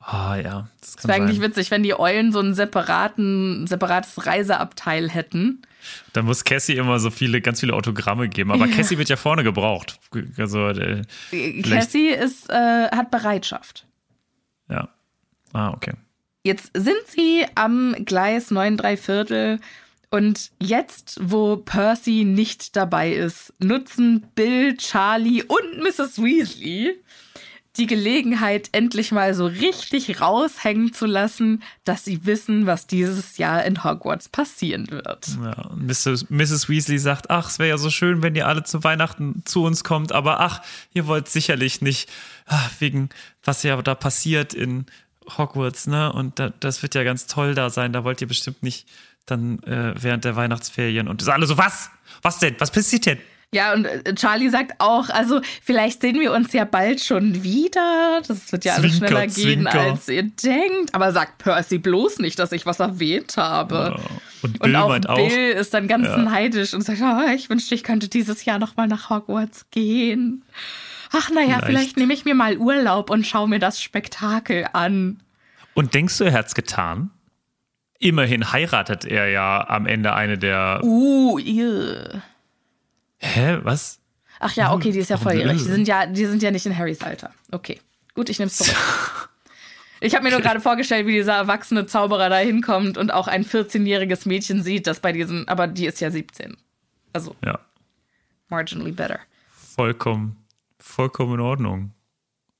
[0.00, 5.08] Ah ja, das kann wäre eigentlich witzig, wenn die Eulen so einen separaten, separates Reiseabteil
[5.08, 5.62] hätten.
[6.12, 8.50] Da muss Cassie immer so viele, ganz viele Autogramme geben.
[8.50, 8.74] Aber Ja.
[8.74, 10.00] Cassie wird ja vorne gebraucht.
[10.38, 13.86] Also, äh, Äh, Cassie ist, äh, hat Bereitschaft.
[14.68, 14.88] ja.
[15.52, 15.92] Ah, okay.
[16.44, 19.60] Jetzt sind sie am Gleis 9 3 Viertel
[20.12, 26.22] und jetzt, wo Percy nicht dabei ist, nutzen Bill, Charlie und Mrs.
[26.22, 27.02] Weasley
[27.78, 33.64] die Gelegenheit, endlich mal so richtig raushängen zu lassen, dass sie wissen, was dieses Jahr
[33.64, 35.26] in Hogwarts passieren wird.
[35.42, 36.28] Ja, Mrs.
[36.28, 36.68] Mrs.
[36.68, 39.84] Weasley sagt, ach, es wäre ja so schön, wenn ihr alle zu Weihnachten zu uns
[39.84, 40.60] kommt, aber ach,
[40.92, 42.10] ihr wollt sicherlich nicht,
[42.46, 43.08] ah, wegen
[43.42, 44.84] was ja da passiert in
[45.38, 46.12] Hogwarts, ne?
[46.12, 48.86] Und da, das wird ja ganz toll da sein, da wollt ihr bestimmt nicht
[49.26, 51.90] dann äh, während der Weihnachtsferien und das alle so, was?
[52.22, 52.54] Was denn?
[52.58, 53.18] Was passiert denn?
[53.54, 58.22] Ja, und äh, Charlie sagt auch, also vielleicht sehen wir uns ja bald schon wieder.
[58.26, 59.80] Das wird ja alles schneller gehen, Zwinker.
[59.80, 60.94] als ihr denkt.
[60.94, 63.94] Aber sagt Percy bloß nicht, dass ich was erwähnt habe.
[63.98, 64.04] Ja.
[64.42, 66.16] Und Und Bill auch meint auch, Bill ist dann ganz Ja.
[66.16, 70.44] neidisch und sagt, oh, ich wünschte, ich könnte dieses Jahr noch mal nach Hogwarts gehen.
[71.12, 71.96] Ach, naja, vielleicht, Vielleicht.
[71.98, 75.20] nehme ich mir mal Urlaub und schaue mir das Spektakel an.
[75.74, 77.10] und denkst du, er hat's getan?
[78.02, 80.80] Immerhin heiratet er ja am Ende eine der.
[80.82, 82.20] Uh, ew.
[83.18, 84.00] Hä, was?
[84.40, 85.58] Ach ja, okay, die ist ja Warum volljährig.
[85.58, 87.30] Die sind ja, die sind ja nicht in Harrys Alter.
[87.52, 87.78] Okay,
[88.14, 88.76] gut, ich nehme es zurück.
[90.04, 93.44] Ich habe mir nur gerade vorgestellt, wie dieser erwachsene Zauberer da hinkommt und auch ein
[93.44, 96.56] 14-jähriges Mädchen sieht, das bei diesem, aber die ist ja 17.
[97.12, 97.60] Also Ja,
[98.48, 99.20] marginally better.
[99.76, 100.44] vollkommen,
[100.80, 101.92] vollkommen in Ordnung.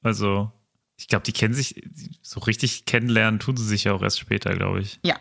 [0.05, 0.53] Also,
[0.97, 1.83] ich glaube, die kennen sich,
[2.23, 5.01] so richtig kennenlernen tun sie sich ja auch erst später, glaube ich.
[5.03, 5.17] Ja.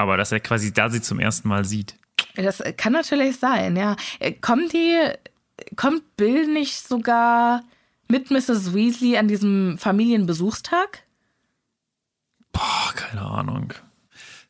[0.00, 1.94] Aber dass er quasi da sie zum ersten Mal sieht.
[2.36, 3.96] Das kann natürlich sein, ja.
[4.18, 4.98] Äh, Kommt die,
[5.76, 7.62] kommt Bill nicht sogar
[8.08, 8.72] mit Mrs.
[8.74, 11.02] Weasley an diesem Familienbesuchstag?
[12.52, 13.74] Boah, keine Ahnung.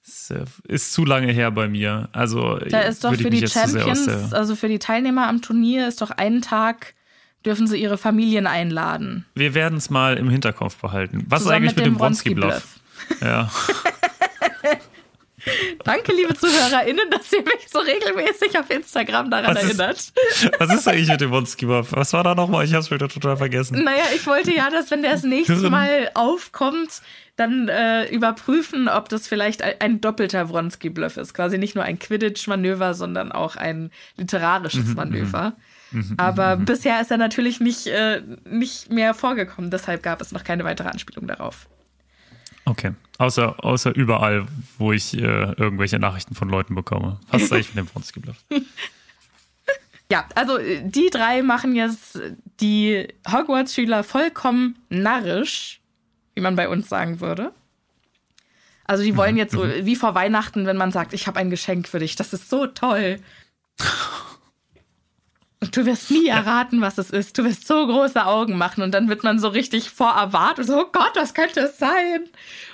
[0.07, 2.09] Ist, äh, ist zu lange her bei mir.
[2.13, 6.13] Also, Da ist doch für die Champions, also für die Teilnehmer am Turnier, ist doch
[6.13, 6.95] einen Tag,
[7.45, 9.27] dürfen sie ihre Familien einladen.
[9.35, 11.25] Wir werden es mal im Hinterkopf behalten.
[11.29, 12.81] Was Zusammen ist eigentlich mit, dem dem Bronski-Bluff?
[13.21, 13.51] Ja.
[15.85, 20.13] Danke, liebe ZuhörerInnen, dass ihr mich so regelmäßig auf Instagram daran Was ist- erinnert.
[20.59, 22.65] Was ist eigentlich mit dem Monski Was war da nochmal?
[22.65, 23.83] Ich hab's wieder total vergessen.
[23.83, 25.51] Naja, ich wollte ja, dass wenn der das nächste.
[25.71, 27.03] Mal aufkommt,
[27.37, 31.33] dann äh, überprüfen, ob das vielleicht ein, ein doppelter Wronski-Bluff ist.
[31.35, 35.55] Quasi nicht nur ein Quidditch-Manöver, sondern auch ein literarisches Manöver.
[36.19, 39.71] Aber bisher ist er natürlich nicht, äh, nicht mehr vorgekommen.
[39.71, 41.67] Deshalb gab es noch keine weitere Anspielung darauf.
[42.71, 42.93] Okay.
[43.19, 44.47] Außer, außer überall,
[44.79, 47.19] wo ich äh, irgendwelche Nachrichten von Leuten bekomme.
[47.31, 48.37] Was ist eigentlich mit dem Monski Bluff?
[50.13, 52.21] Ja, also äh, die drei machen jetzt
[52.61, 55.81] die Hogwarts-Schüler vollkommen narrisch,
[56.35, 57.53] wie man bei uns sagen würde.
[58.87, 61.87] Also die wollen jetzt so wie vor Weihnachten, wenn man sagt, ich habe ein Geschenk
[61.87, 63.21] für dich, das ist so toll.
[65.63, 67.37] Und du wirst nie erraten, was es ist.
[67.37, 70.67] Du wirst so große Augen machen und dann wird man so richtig vor erwartet.
[70.67, 72.25] So, oh Gott, was könnte es sein?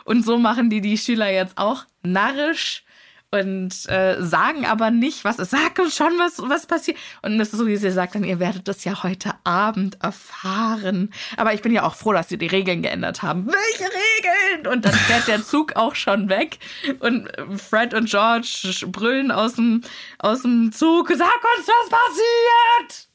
[0.05, 2.86] Und so machen die die Schüler jetzt auch narrisch
[3.31, 6.99] und äh, sagen aber nicht, was es Sag schon, was, was passiert.
[7.23, 11.13] Und das ist so, wie sie sagt, dann, ihr werdet das ja heute Abend erfahren.
[11.37, 13.47] Aber ich bin ja auch froh, dass sie die Regeln geändert haben.
[13.47, 14.67] Welche Regeln?
[14.73, 16.59] Und dann fährt der Zug auch schon weg.
[17.01, 19.83] Und Fred und George brüllen aus dem,
[20.19, 23.09] aus dem Zug, sag uns, was passiert!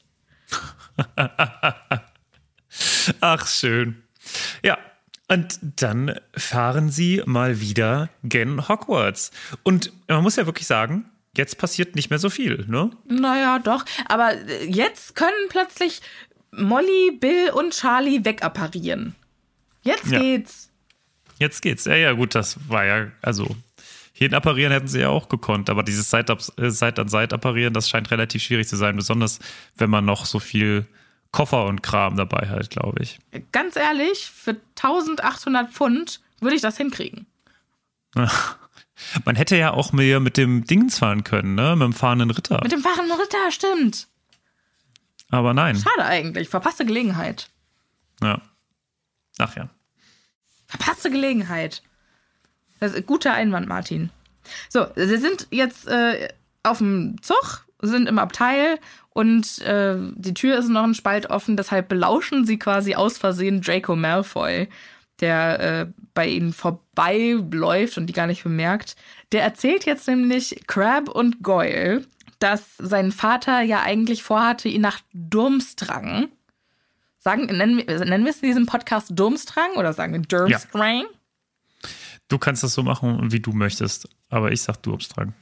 [3.20, 4.02] Ach, schön.
[4.62, 4.78] Ja.
[5.32, 9.30] Und dann fahren sie mal wieder gen Hogwarts.
[9.62, 11.06] Und man muss ja wirklich sagen,
[11.36, 12.90] jetzt passiert nicht mehr so viel, ne?
[13.08, 13.84] Naja, doch.
[14.06, 16.02] Aber äh, jetzt können plötzlich
[16.50, 19.14] Molly, Bill und Charlie wegapparieren.
[19.82, 20.20] Jetzt Ja.
[20.20, 20.68] geht's.
[21.38, 21.86] Jetzt geht's.
[21.86, 23.56] Ja, ja, gut, das war ja, also,
[24.14, 26.24] jeden apparieren hätten sie ja auch gekonnt, aber dieses äh,
[26.70, 29.38] Seit-an-Seit apparieren, das scheint relativ schwierig zu sein, besonders
[29.76, 30.86] wenn man noch so viel
[31.32, 33.18] Koffer und Kram dabei hat, glaube ich.
[33.52, 37.26] Ganz ehrlich, für 1800 Pfund würde ich das hinkriegen.
[39.24, 41.74] Man hätte ja auch mehr mit dem Dings fahren können, ne?
[41.74, 42.60] Mit dem fahrenden Ritter.
[42.62, 44.06] Mit dem fahrenden Ritter, stimmt.
[45.30, 45.76] Aber nein.
[45.76, 46.48] Schade eigentlich.
[46.48, 47.48] Verpasste Gelegenheit.
[48.22, 48.40] Ja.
[49.38, 49.70] Ach ja.
[50.66, 51.82] Verpasste Gelegenheit.
[52.80, 54.10] Das ist ein guter Einwand, Martin.
[54.68, 56.28] So, sie sind jetzt äh,
[56.62, 58.78] auf dem Zug, sind im Abteil
[59.10, 63.60] und äh, die Tür ist noch ein Spalt offen, deshalb belauschen sie quasi aus Versehen
[63.60, 64.68] Draco Malfoy,
[65.20, 68.96] der äh, bei ihnen vorbeiläuft und die gar nicht bemerkt.
[69.32, 72.04] Der erzählt jetzt nämlich Crab und Goyle,
[72.38, 76.28] dass sein Vater ja eigentlich vorhatte, ihn nach Durmstrang.
[77.18, 81.04] Sagen, nennen, wir- nennen wir es in diesem Podcast Durmstrang oder sagen wir Durmstrang?
[82.28, 84.08] Du kannst das so machen, wie du möchtest.
[84.28, 85.34] Aber ich sag Durmstrang.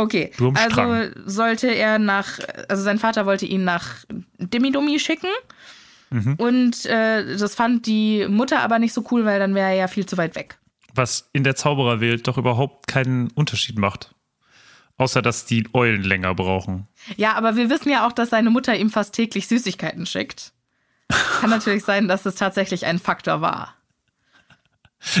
[0.00, 2.38] Okay, also sollte er nach,
[2.70, 3.96] also sein Vater wollte ihn nach
[4.38, 5.28] Dimidumi schicken.
[6.38, 9.88] Und äh, das fand die Mutter aber nicht so cool, weil dann wäre er ja
[9.88, 10.58] viel zu weit weg.
[10.94, 14.14] Was in der Zaubererwelt doch überhaupt keinen Unterschied macht.
[14.96, 16.88] Außer, dass die Eulen länger brauchen.
[17.16, 20.52] Ja, aber wir wissen ja auch, dass seine Mutter ihm fast täglich Süßigkeiten schickt.
[21.40, 23.74] Kann natürlich sein, dass es tatsächlich ein Faktor war.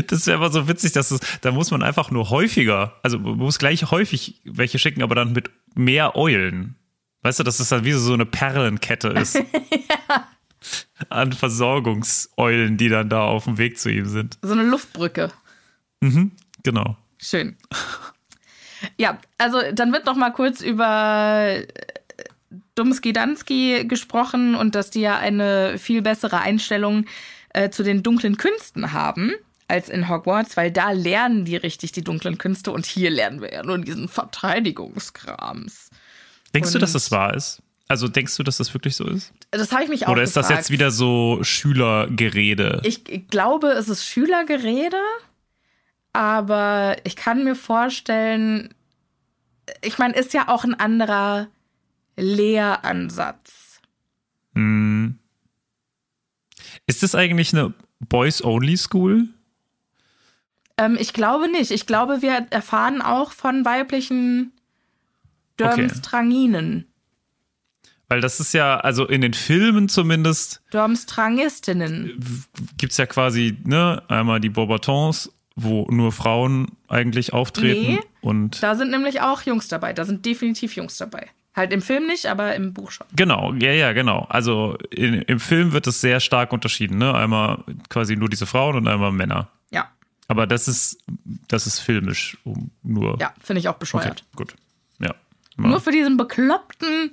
[0.08, 3.36] Das wäre aber so witzig, dass es, da muss man einfach nur häufiger, also man
[3.36, 6.76] muss gleich häufig welche schicken, aber dann mit mehr Eulen.
[7.22, 9.42] Weißt du, dass es dann wie so eine Perlenkette ist.
[11.08, 14.38] An Versorgungseulen, die dann da auf dem Weg zu ihm sind.
[14.42, 15.30] So eine Luftbrücke.
[16.62, 16.96] Genau.
[17.18, 17.56] Schön.
[18.98, 21.66] Ja, also dann wird noch mal kurz über äh,
[22.74, 27.06] Dumski Dansky gesprochen und dass die ja eine viel bessere Einstellung
[27.50, 29.34] äh, zu den dunklen Künsten haben
[29.70, 33.52] als in Hogwarts, weil da lernen die richtig die dunklen Künste und hier lernen wir
[33.52, 35.90] ja nur diesen Verteidigungskrams.
[36.54, 37.62] Denkst du, Und- dass das wahr ist?
[37.88, 39.32] Also denkst du, dass das wirklich so ist?
[39.50, 40.60] Das habe ich mich auch Oder ist das gefragt.
[40.64, 42.80] jetzt wieder so Schülergerede?
[42.84, 44.96] Ich glaube, es ist Schülergerede,
[46.12, 48.72] aber ich kann mir vorstellen,
[49.82, 51.48] ich meine, ist ja auch ein anderer
[52.16, 53.80] Lehransatz.
[54.54, 55.18] Hm.
[56.86, 59.28] Ist das eigentlich eine Boys-Only-School?
[60.80, 61.70] Ähm, ich glaube nicht.
[61.70, 64.52] Ich glaube, wir erfahren auch von weiblichen
[65.60, 65.76] Okay.
[65.76, 66.86] Dörmstranginen,
[68.08, 72.46] Weil das ist ja, also in den Filmen zumindest, Dörmstrangistinnen.
[72.78, 77.94] gibt es ja quasi, ne, einmal die Bourbatons, wo nur Frauen eigentlich auftreten.
[77.96, 78.00] Nee.
[78.22, 79.92] Und Da sind nämlich auch Jungs dabei.
[79.92, 81.26] Da sind definitiv Jungs dabei.
[81.54, 83.06] Halt im Film nicht, aber im Buch schon.
[83.14, 84.24] genau, ja, ja, genau.
[84.30, 87.12] Also in, im Film wird es sehr stark unterschieden, ne?
[87.14, 89.48] Einmal quasi nur diese Frauen und einmal Männer.
[90.30, 90.98] Aber das ist,
[91.48, 93.18] das ist filmisch um, nur.
[93.18, 94.24] ja, finde ich auch okay, bescheuert.
[94.36, 94.54] gut.
[95.00, 95.12] Ja.
[95.56, 97.10] Nur für diesen bekloppten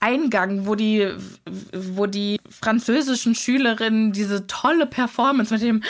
[0.00, 1.14] Eingang, wo die,
[1.74, 5.82] wo die französischen Schülerinnen diese tolle Performance mit dem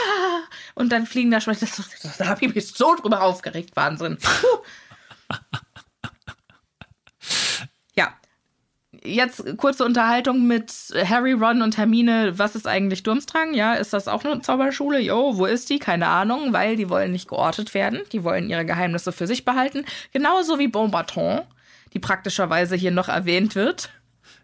[0.74, 1.66] Und dann fliegen da Schwänze.
[2.18, 3.74] Da habe ich mich so drüber aufgeregt.
[3.74, 4.18] Wahnsinn.
[4.20, 5.36] Puh.
[7.94, 8.12] ja.
[9.04, 12.38] Jetzt kurze Unterhaltung mit Harry, Ron und Hermine.
[12.38, 13.52] Was ist eigentlich Durmstrang?
[13.52, 15.00] Ja, ist das auch eine Zauberschule?
[15.00, 15.80] Jo, wo ist die?
[15.80, 18.02] Keine Ahnung, weil die wollen nicht geortet werden.
[18.12, 19.84] Die wollen ihre Geheimnisse für sich behalten.
[20.12, 21.40] Genauso wie Bonbaton,
[21.94, 23.90] die praktischerweise hier noch erwähnt wird.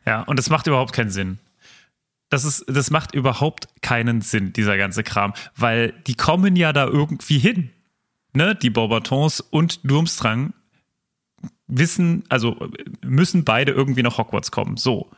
[0.04, 1.38] Ja, und das macht überhaupt keinen Sinn.
[2.28, 6.86] Das, ist, das macht überhaupt keinen Sinn, dieser ganze Kram, weil die kommen ja da
[6.86, 7.70] irgendwie hin.
[8.34, 8.54] Ne?
[8.54, 10.52] Die Beaubatons und Durmstrang
[11.68, 12.56] wissen, also
[13.02, 14.76] müssen beide irgendwie nach Hogwarts kommen.
[14.76, 15.10] So.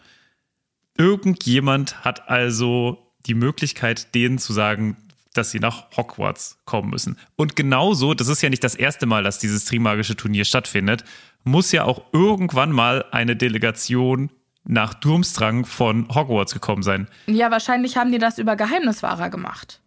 [0.96, 4.96] Irgendjemand hat also die Möglichkeit, denen zu sagen,
[5.32, 7.16] dass sie nach Hogwarts kommen müssen.
[7.36, 11.05] Und genauso, das ist ja nicht das erste Mal, dass dieses Trimagische Turnier stattfindet,
[11.44, 14.30] muss ja auch irgendwann mal eine Delegation
[14.64, 17.09] nach Durmstrang von Hogwarts gekommen sein.
[17.26, 19.80] Ja, wahrscheinlich haben die das über Geheimniswahrer gemacht.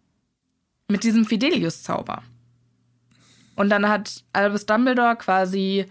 [0.88, 2.22] Mit diesem Fidelius-Zauber.
[3.54, 5.86] Und dann hat Albus Dumbledore quasi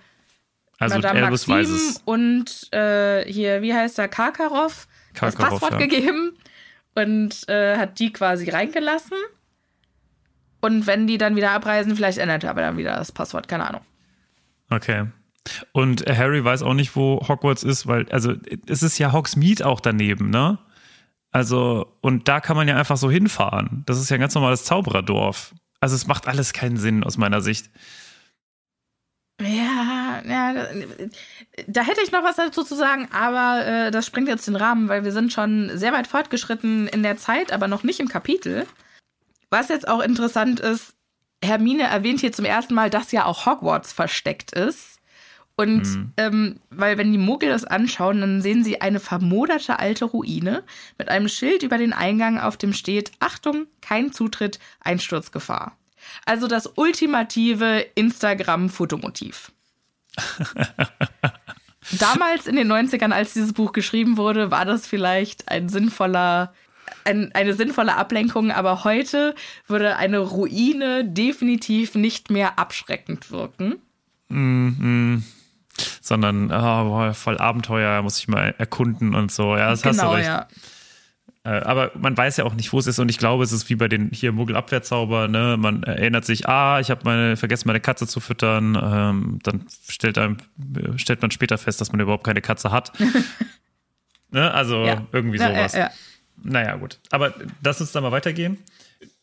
[0.80, 2.01] Also Madame Albus Maxim weiß es.
[2.05, 5.88] und äh, hier, wie heißt er, Karkaroff, das Karkaroff, Passwort ja.
[5.88, 6.38] gegeben
[6.95, 9.17] und äh, hat die quasi reingelassen.
[10.61, 13.67] Und wenn die dann wieder abreisen, vielleicht ändert er aber dann wieder das Passwort, keine
[13.67, 13.82] Ahnung.
[14.69, 15.07] Okay.
[15.74, 18.34] Und Harry weiß auch nicht, wo Hogwarts ist, weil, also,
[18.65, 20.57] es ist ja Hogsmeade auch daneben, ne?
[21.32, 23.84] Also, und da kann man ja einfach so hinfahren.
[23.86, 25.53] Das ist ja ein ganz normales Zaubererdorf.
[25.82, 27.69] Also, es macht alles keinen Sinn aus meiner Sicht.
[29.43, 30.53] Ja, ja,
[31.67, 34.87] da, hätte ich noch was dazu zu sagen, aber äh, das springt jetzt den Rahmen,
[34.87, 38.65] weil wir sind schon sehr weit fortgeschritten in der Zeit, aber noch nicht im Kapitel.
[39.49, 40.95] Was jetzt auch interessant ist,
[41.43, 44.99] Hermine erwähnt hier zum ersten Mal, dass ja auch Hogwarts versteckt ist.
[45.55, 50.63] Und ähm, weil wenn die Muggel das anschauen, dann sehen sie eine vermoderte alte Ruine
[50.97, 55.77] mit einem Schild über den Eingang, auf dem steht, Achtung, kein Zutritt, Einsturzgefahr.
[56.26, 59.51] Also das ultimative Instagram-Fotomotiv.
[61.99, 66.53] Damals in den 90ern, als dieses Buch geschrieben wurde, war das vielleicht ein sinnvoller,
[67.03, 69.36] ein, eine sinnvolle Ablenkung, aber heute
[69.68, 73.76] würde eine Ruine definitiv nicht mehr abschreckend wirken.
[76.01, 79.55] Sondern, ah, boah, voll Abenteuer, muss ich mal erkunden und so.
[79.55, 80.28] Ja, das hast du genau, recht.
[80.28, 80.47] ja.
[81.45, 82.99] Äh, aber man weiß ja auch nicht, wo es ist.
[82.99, 85.27] Und ich glaube, es ist wie bei den hier Muggelabwehrzauber.
[85.27, 85.57] Ne?
[85.57, 88.79] Man erinnert sich, ah, ich habe meine, vergessen, meine Katze zu füttern.
[88.81, 90.37] Ähm, dann stellt, einem,
[90.75, 92.93] äh, stellt man später fest, dass man überhaupt keine Katze hat.
[94.31, 94.53] ne?
[94.53, 95.05] Also Ja.
[95.11, 95.73] irgendwie sowas.
[95.73, 95.91] ja, ja.
[96.43, 96.99] Naja, gut.
[97.09, 97.33] Aber
[97.63, 98.57] lass uns da mal weitergehen.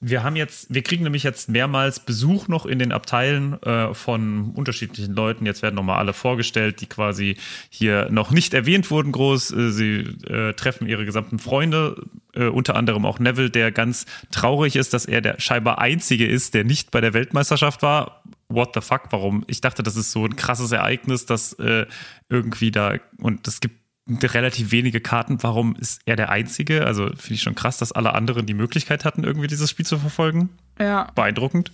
[0.02, 4.50] Wir haben jetzt, wir kriegen nämlich jetzt mehrmals Besuch noch in den Abteilen äh, von
[4.52, 5.46] unterschiedlichen Leuten.
[5.46, 7.36] Jetzt werden nochmal alle vorgestellt, die quasi
[7.68, 9.52] hier noch nicht erwähnt wurden groß.
[9.52, 9.96] Äh, Sie
[10.26, 12.02] äh, treffen ihre gesamten Freunde,
[12.34, 16.54] äh, unter anderem auch Neville, der ganz traurig ist, dass er der scheinbar Einzige ist,
[16.54, 18.22] der nicht bei der Weltmeisterschaft war.
[18.48, 19.44] What the fuck, warum?
[19.46, 21.86] Ich dachte, das ist so ein krasses Ereignis, dass äh,
[22.28, 23.79] irgendwie da, und es gibt
[24.22, 25.42] relativ wenige Karten.
[25.42, 26.86] Warum ist er der Einzige?
[26.86, 29.98] Also finde ich schon krass, dass alle anderen die Möglichkeit hatten, irgendwie dieses Spiel zu
[29.98, 30.50] verfolgen.
[30.78, 31.10] ja.
[31.14, 31.72] Beeindruckend.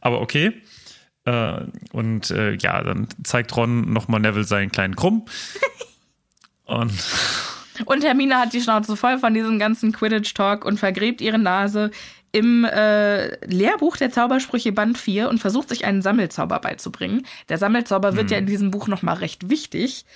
[0.00, 0.52] Aber okay.
[1.24, 1.60] Äh,
[1.92, 5.26] und äh, ja, dann zeigt Ron nochmal Neville seinen kleinen Krumm.
[6.64, 6.92] und
[7.84, 11.90] Und Hermine hat die Schnauze voll von diesem ganzen Quidditch-Talk und vergräbt ihre Nase
[12.32, 17.26] im äh, Lehrbuch der Zaubersprüche Band 4 und versucht sich einen Sammelzauber beizubringen.
[17.48, 20.06] Der Sammelzauber wird ja in diesem Buch nochmal recht wichtig.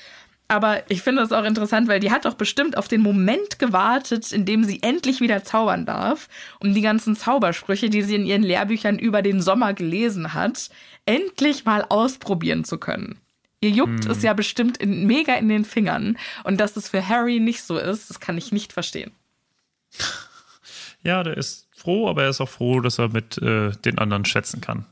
[0.48, 4.30] Aber ich finde es auch interessant, weil die hat doch bestimmt auf den Moment gewartet,
[4.32, 6.28] in dem sie endlich wieder zaubern darf,
[6.60, 10.70] um die ganzen Zaubersprüche, die sie in ihren Lehrbüchern über den Sommer gelesen hat,
[11.04, 13.18] endlich mal ausprobieren zu können.
[13.60, 16.18] Ihr juckt es ja bestimmt in, mega in den Fingern.
[16.44, 19.10] Und dass es für Harry nicht so ist, das kann ich nicht verstehen.
[21.02, 24.24] ja, der ist froh, aber er ist auch froh, dass er mit äh, den anderen
[24.24, 24.86] schwätzen kann.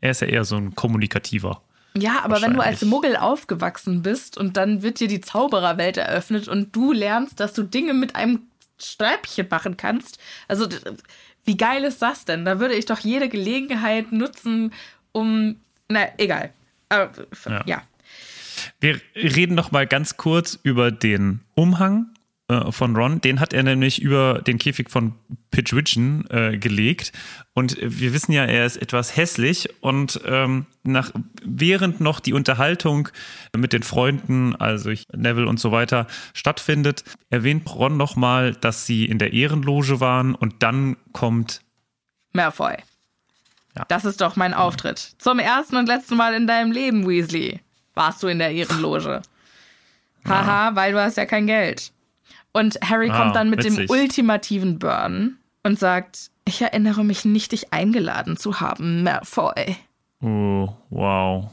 [0.00, 1.62] Er ist ja eher so ein kommunikativer.
[1.96, 2.82] Ja, aber wenn du als.
[2.82, 7.62] Muggel aufgewachsen bist und dann wird dir die Zaubererwelt eröffnet und du lernst, dass du
[7.62, 8.42] Dinge mit einem
[8.80, 10.18] Stäbchen machen kannst.
[10.46, 10.68] Also,
[11.44, 12.44] wie geil ist das denn?
[12.44, 14.72] Da würde ich doch jede Gelegenheit nutzen,
[15.12, 15.56] um.
[15.88, 16.52] Na, egal.
[16.88, 17.10] Aber,
[17.48, 17.62] Ja.
[17.66, 17.82] ja.
[18.80, 22.06] Wir reden noch mal ganz kurz über den Umhang
[22.48, 23.20] äh, von Ron.
[23.20, 25.14] Den hat er nämlich über den Käfig von
[25.50, 27.12] Pidgeridgeon äh, gelegt.
[27.52, 29.68] Und wir wissen ja, er ist etwas hässlich.
[29.82, 31.12] Und ähm, nach,
[31.44, 33.10] während noch die Unterhaltung
[33.56, 39.04] mit den Freunden, also Neville und so weiter, stattfindet, erwähnt Ron noch mal, dass sie
[39.04, 40.34] in der Ehrenloge waren.
[40.34, 41.60] Und dann kommt
[42.32, 42.76] Malfoy.
[43.76, 43.84] Ja.
[43.88, 44.98] Das ist doch mein Auftritt.
[45.18, 47.60] Zum ersten und letzten Mal in deinem Leben, Weasley,
[47.94, 49.22] warst du in der Ehrenloge.
[50.26, 51.92] Haha, weil du hast ja kein Geld.
[52.52, 53.90] Und Harry Ah, kommt dann mit dem witzig.
[53.90, 59.76] ultimativen Burn und sagt, Ich erinnere mich nicht, dich eingeladen zu haben, Malfoy.
[60.22, 61.50] Oh, wow.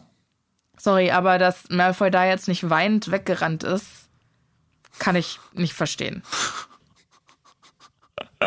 [0.77, 4.07] Sorry, aber dass Malfoy da jetzt nicht weinend weggerannt ist,
[4.99, 6.23] kann ich nicht verstehen.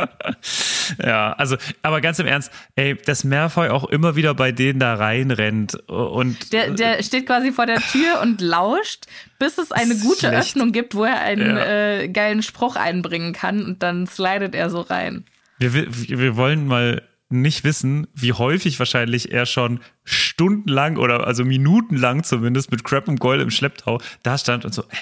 [1.04, 4.94] Ja, also, aber ganz im Ernst, ey, dass Malfoy auch immer wieder bei denen da
[4.94, 6.52] reinrennt und.
[6.52, 9.04] Der, der steht quasi vor der Tür und lauscht,
[9.38, 10.34] bis es eine gute Schlecht.
[10.34, 11.66] Öffnung gibt, wo er einen Ja.
[11.66, 15.24] äh, geilen Spruch einbringen kann und dann slidet er so rein.
[15.58, 15.86] Wir, wir,
[16.18, 22.70] wir wollen mal nicht wissen, wie häufig wahrscheinlich er schon stundenlang oder also minutenlang zumindest
[22.70, 24.98] mit Crab und Goyle im Schlepptau da stand und so, ey,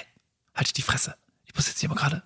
[0.53, 1.15] halt die Fresse,
[1.45, 2.23] ich muss jetzt hier mal gerade.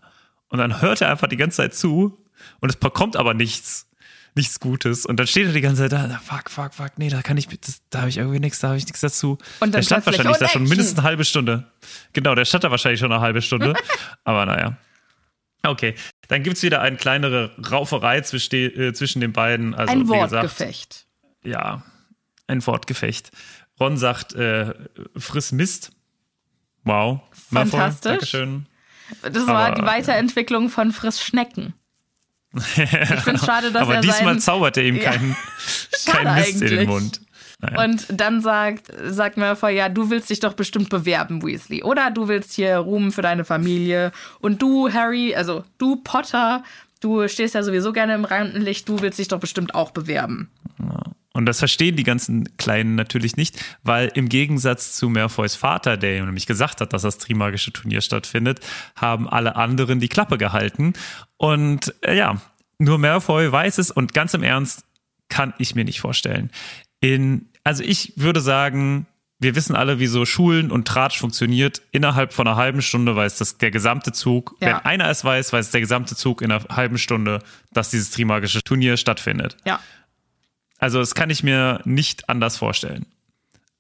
[0.50, 2.21] Und dann hört er einfach die ganze Zeit zu
[2.60, 3.88] und es kommt aber nichts,
[4.36, 5.06] nichts Gutes.
[5.06, 7.48] Und dann steht er die ganze Zeit da, fuck, fuck, fuck, nee, da kann ich,
[7.48, 9.32] das, da habe ich irgendwie nichts, da habe ich nichts dazu.
[9.32, 11.72] Und dann der stand wahrscheinlich oh, da schon mindestens eine halbe Stunde.
[12.14, 13.74] Genau, der stand da wahrscheinlich schon eine halbe Stunde.
[14.24, 14.78] aber naja.
[15.64, 15.96] Okay,
[16.28, 19.76] dann gibt es wieder eine kleinere Rauferei zwischen, äh, zwischen den beiden.
[19.76, 21.06] Also, Ein Wortgefecht.
[21.44, 21.84] ja,
[22.48, 23.32] ein Wortgefecht.
[23.80, 24.74] Ron sagt, äh,
[25.16, 25.92] friss Mist.
[26.84, 27.22] Wow.
[27.50, 28.32] Malfoy, Fantastisch.
[28.32, 28.68] Dankeschön.
[29.22, 31.74] Das war Aber, die Weiterentwicklung von Friss Schnecken.
[32.54, 35.12] Ich finde es schade, dass Aber er diesmal zaubert er ihm Ja.
[35.12, 35.36] keinen
[35.98, 36.80] Schade kein Mist in eigentlich.
[36.80, 37.22] den Mund.
[37.60, 37.84] Naja.
[37.84, 41.84] Und dann sagt, sagt Malfoy, ja, du willst dich doch bestimmt bewerben, Weasley.
[41.84, 44.12] Oder du willst hier Ruhm für deine Familie.
[44.40, 46.64] Und du, Harry, also du, Potter,
[47.02, 50.50] du stehst ja sowieso gerne im Rampenlicht, du willst dich doch bestimmt auch bewerben.
[51.34, 56.18] Und das verstehen die ganzen Kleinen natürlich nicht, weil im Gegensatz zu Malfoys Vater, der
[56.18, 58.60] ihm nämlich gesagt hat, dass das Trimagische Turnier stattfindet,
[58.96, 60.94] haben alle anderen die Klappe gehalten.
[61.38, 62.42] Und äh, ja,
[62.80, 64.84] nur Malfoy weiß es und ganz im Ernst
[65.30, 66.52] kann ich mir nicht vorstellen.
[67.00, 69.08] In, also ich würde sagen,
[69.40, 71.82] wir wissen alle, wie so Schulen und Tratsch funktioniert.
[71.92, 74.56] Innerhalb von einer halben Stunde weiß das der gesamte Zug.
[74.60, 74.68] Ja.
[74.68, 77.40] Wenn einer es weiß, weiß der gesamte Zug in einer halben Stunde,
[77.72, 79.58] dass dieses Trimagische Turnier stattfindet.
[79.66, 79.80] Ja.
[80.82, 83.06] Also das kann ich mir nicht anders vorstellen.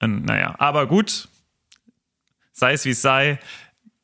[0.01, 1.27] Und, naja, aber gut,
[2.53, 3.39] sei es wie es sei.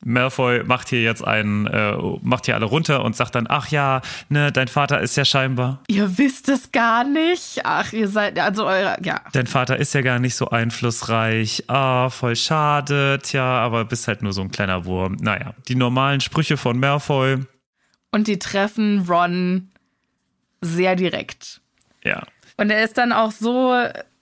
[0.04, 4.00] Malfoy macht hier jetzt einen, äh, macht hier alle runter und sagt dann, ach ja,
[4.28, 7.62] ne, dein Vater ist ja scheinbar, Ihr wisst es gar nicht.
[7.64, 9.20] Ach, ihr seid, also eure, ja.
[9.32, 11.64] dein Vater ist ja gar nicht so einflussreich.
[11.66, 15.16] Ah, voll schade, tja, aber bist halt nur so ein kleiner Wurm.
[15.20, 17.38] Naja, die normalen Sprüche von Malfoy,
[18.12, 19.70] Und die treffen Ron
[20.60, 21.60] sehr direkt.
[22.04, 22.22] ja.
[22.58, 23.74] Und er ist dann auch so,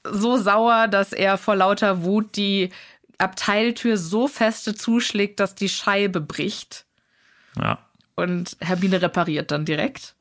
[0.05, 2.71] so sauer, dass er vor lauter Wut die
[3.19, 6.85] Abteiltür so feste zuschlägt, dass die Scheibe bricht.
[7.59, 7.79] Ja,
[8.15, 10.15] Und Hermine repariert dann direkt.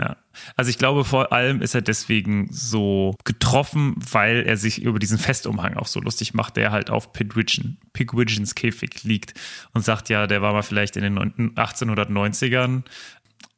[0.00, 0.16] Ja,
[0.56, 5.18] also ich glaube vor allem ist er deswegen so getroffen, weil er sich über diesen
[5.18, 9.34] Festumhang auch so lustig macht, der halt auf Pigwidgeon, Pigwidgeons Käfig liegt
[9.74, 12.82] und sagt ja, der war mal vielleicht in den 9 1890ern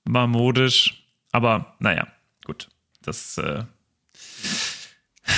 [0.05, 2.09] mal modisch, aber naja,
[3.03, 3.65] das äh,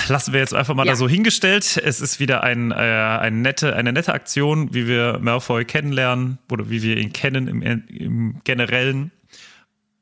[0.09, 0.93] lassen wir jetzt einfach mal Ja.
[0.93, 1.77] da so hingestellt.
[1.83, 6.71] Es ist wieder ein, äh, eine, nette, eine nette Aktion, wie wir Malfoy kennenlernen oder
[6.71, 9.11] wie wir ihn kennen im, im Generellen.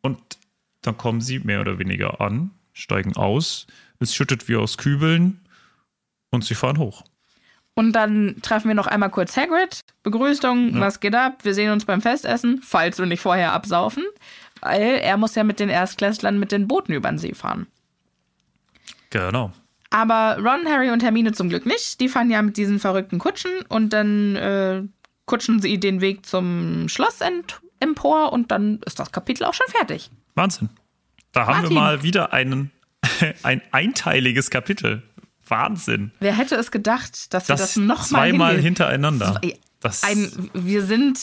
[0.00, 0.18] Und
[0.82, 3.66] dann kommen sie mehr oder weniger an, steigen aus,
[4.00, 5.40] es schüttet wie aus Kübeln
[6.30, 7.04] und sie fahren hoch.
[7.74, 9.80] Und dann treffen wir noch einmal kurz Hagrid.
[10.02, 11.38] Begrüßung, was geht ab?
[11.44, 14.04] Wir sehen uns beim Festessen, falls wir nicht vorher absaufen.
[14.62, 17.66] Weil er muss ja mit den Erstklässlern mit den Booten über den See fahren.
[19.10, 19.52] Genau.
[19.90, 22.00] Aber Ron, Harry und Hermine zum Glück nicht.
[22.00, 24.82] Die fahren ja mit diesen verrückten Kutschen und dann äh,
[25.26, 27.18] kutschen sie den Weg zum Schloss
[27.80, 30.10] empor und dann ist das Kapitel auch schon fertig.
[30.34, 30.70] Wahnsinn.
[31.32, 31.70] Da haben Martin.
[31.70, 32.70] wir mal wieder einen,
[33.42, 35.02] ein einteiliges Kapitel.
[35.46, 36.12] Wahnsinn.
[36.20, 39.38] Wer hätte es gedacht, dass wir das, Das, nochmal zweimal hintereinander.
[39.42, 41.18] Zwei- Das Ein, wir sind,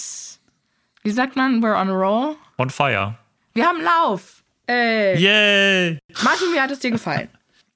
[1.03, 2.35] wie sagt man, we're on a roll.
[2.57, 3.15] on fire.
[3.53, 4.43] Wir haben Lauf.
[4.69, 5.97] Äh, Yay!
[6.23, 7.27] Martin, wie hat es dir gefallen?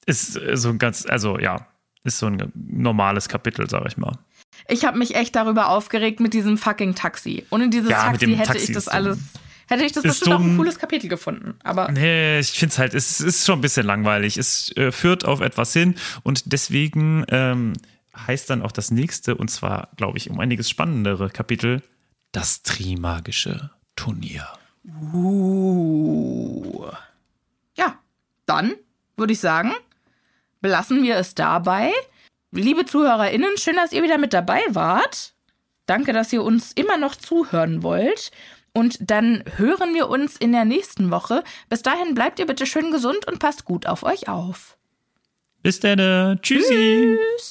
[0.06, 1.66] Ist äh, so ein ganz, also ja,
[2.04, 4.16] ist so ein normales Kapitel, sag ich mal.
[4.68, 7.44] Ich habe mich echt darüber aufgeregt mit diesem fucking Taxi.
[7.50, 8.94] Ohne dieses Ja, Taxi hätte Taxi ich das dumm.
[8.94, 9.18] alles,
[9.68, 10.56] hätte ich das bestimmt auch ein dumm.
[10.58, 11.54] cooles Kapitel gefunden.
[11.64, 14.36] Aber Nee, ich finde es halt, es ist schon ein bisschen langweilig.
[14.36, 17.72] Es äh, führt auf etwas hin und deswegen ähm,
[18.16, 21.82] heißt dann auch das nächste, und zwar, glaube ich, um einiges spannendere Kapitel,
[22.32, 24.46] das Trimagische Turnier.
[24.86, 26.84] Uh.
[27.76, 27.98] Ja,
[28.46, 28.74] dann
[29.16, 29.72] würde ich sagen,
[30.60, 31.92] belassen wir es dabei.
[32.50, 35.34] Liebe ZuhörerInnen, schön, dass ihr wieder mit dabei wart.
[35.86, 38.30] Danke, dass ihr uns immer noch zuhören wollt.
[38.72, 41.44] Und dann hören wir uns in der nächsten Woche.
[41.68, 44.76] Bis dahin bleibt ihr bitte schön gesund und passt gut auf euch auf.
[45.62, 47.16] Bis dann, tschüssi.
[47.16, 47.50] Tschüss.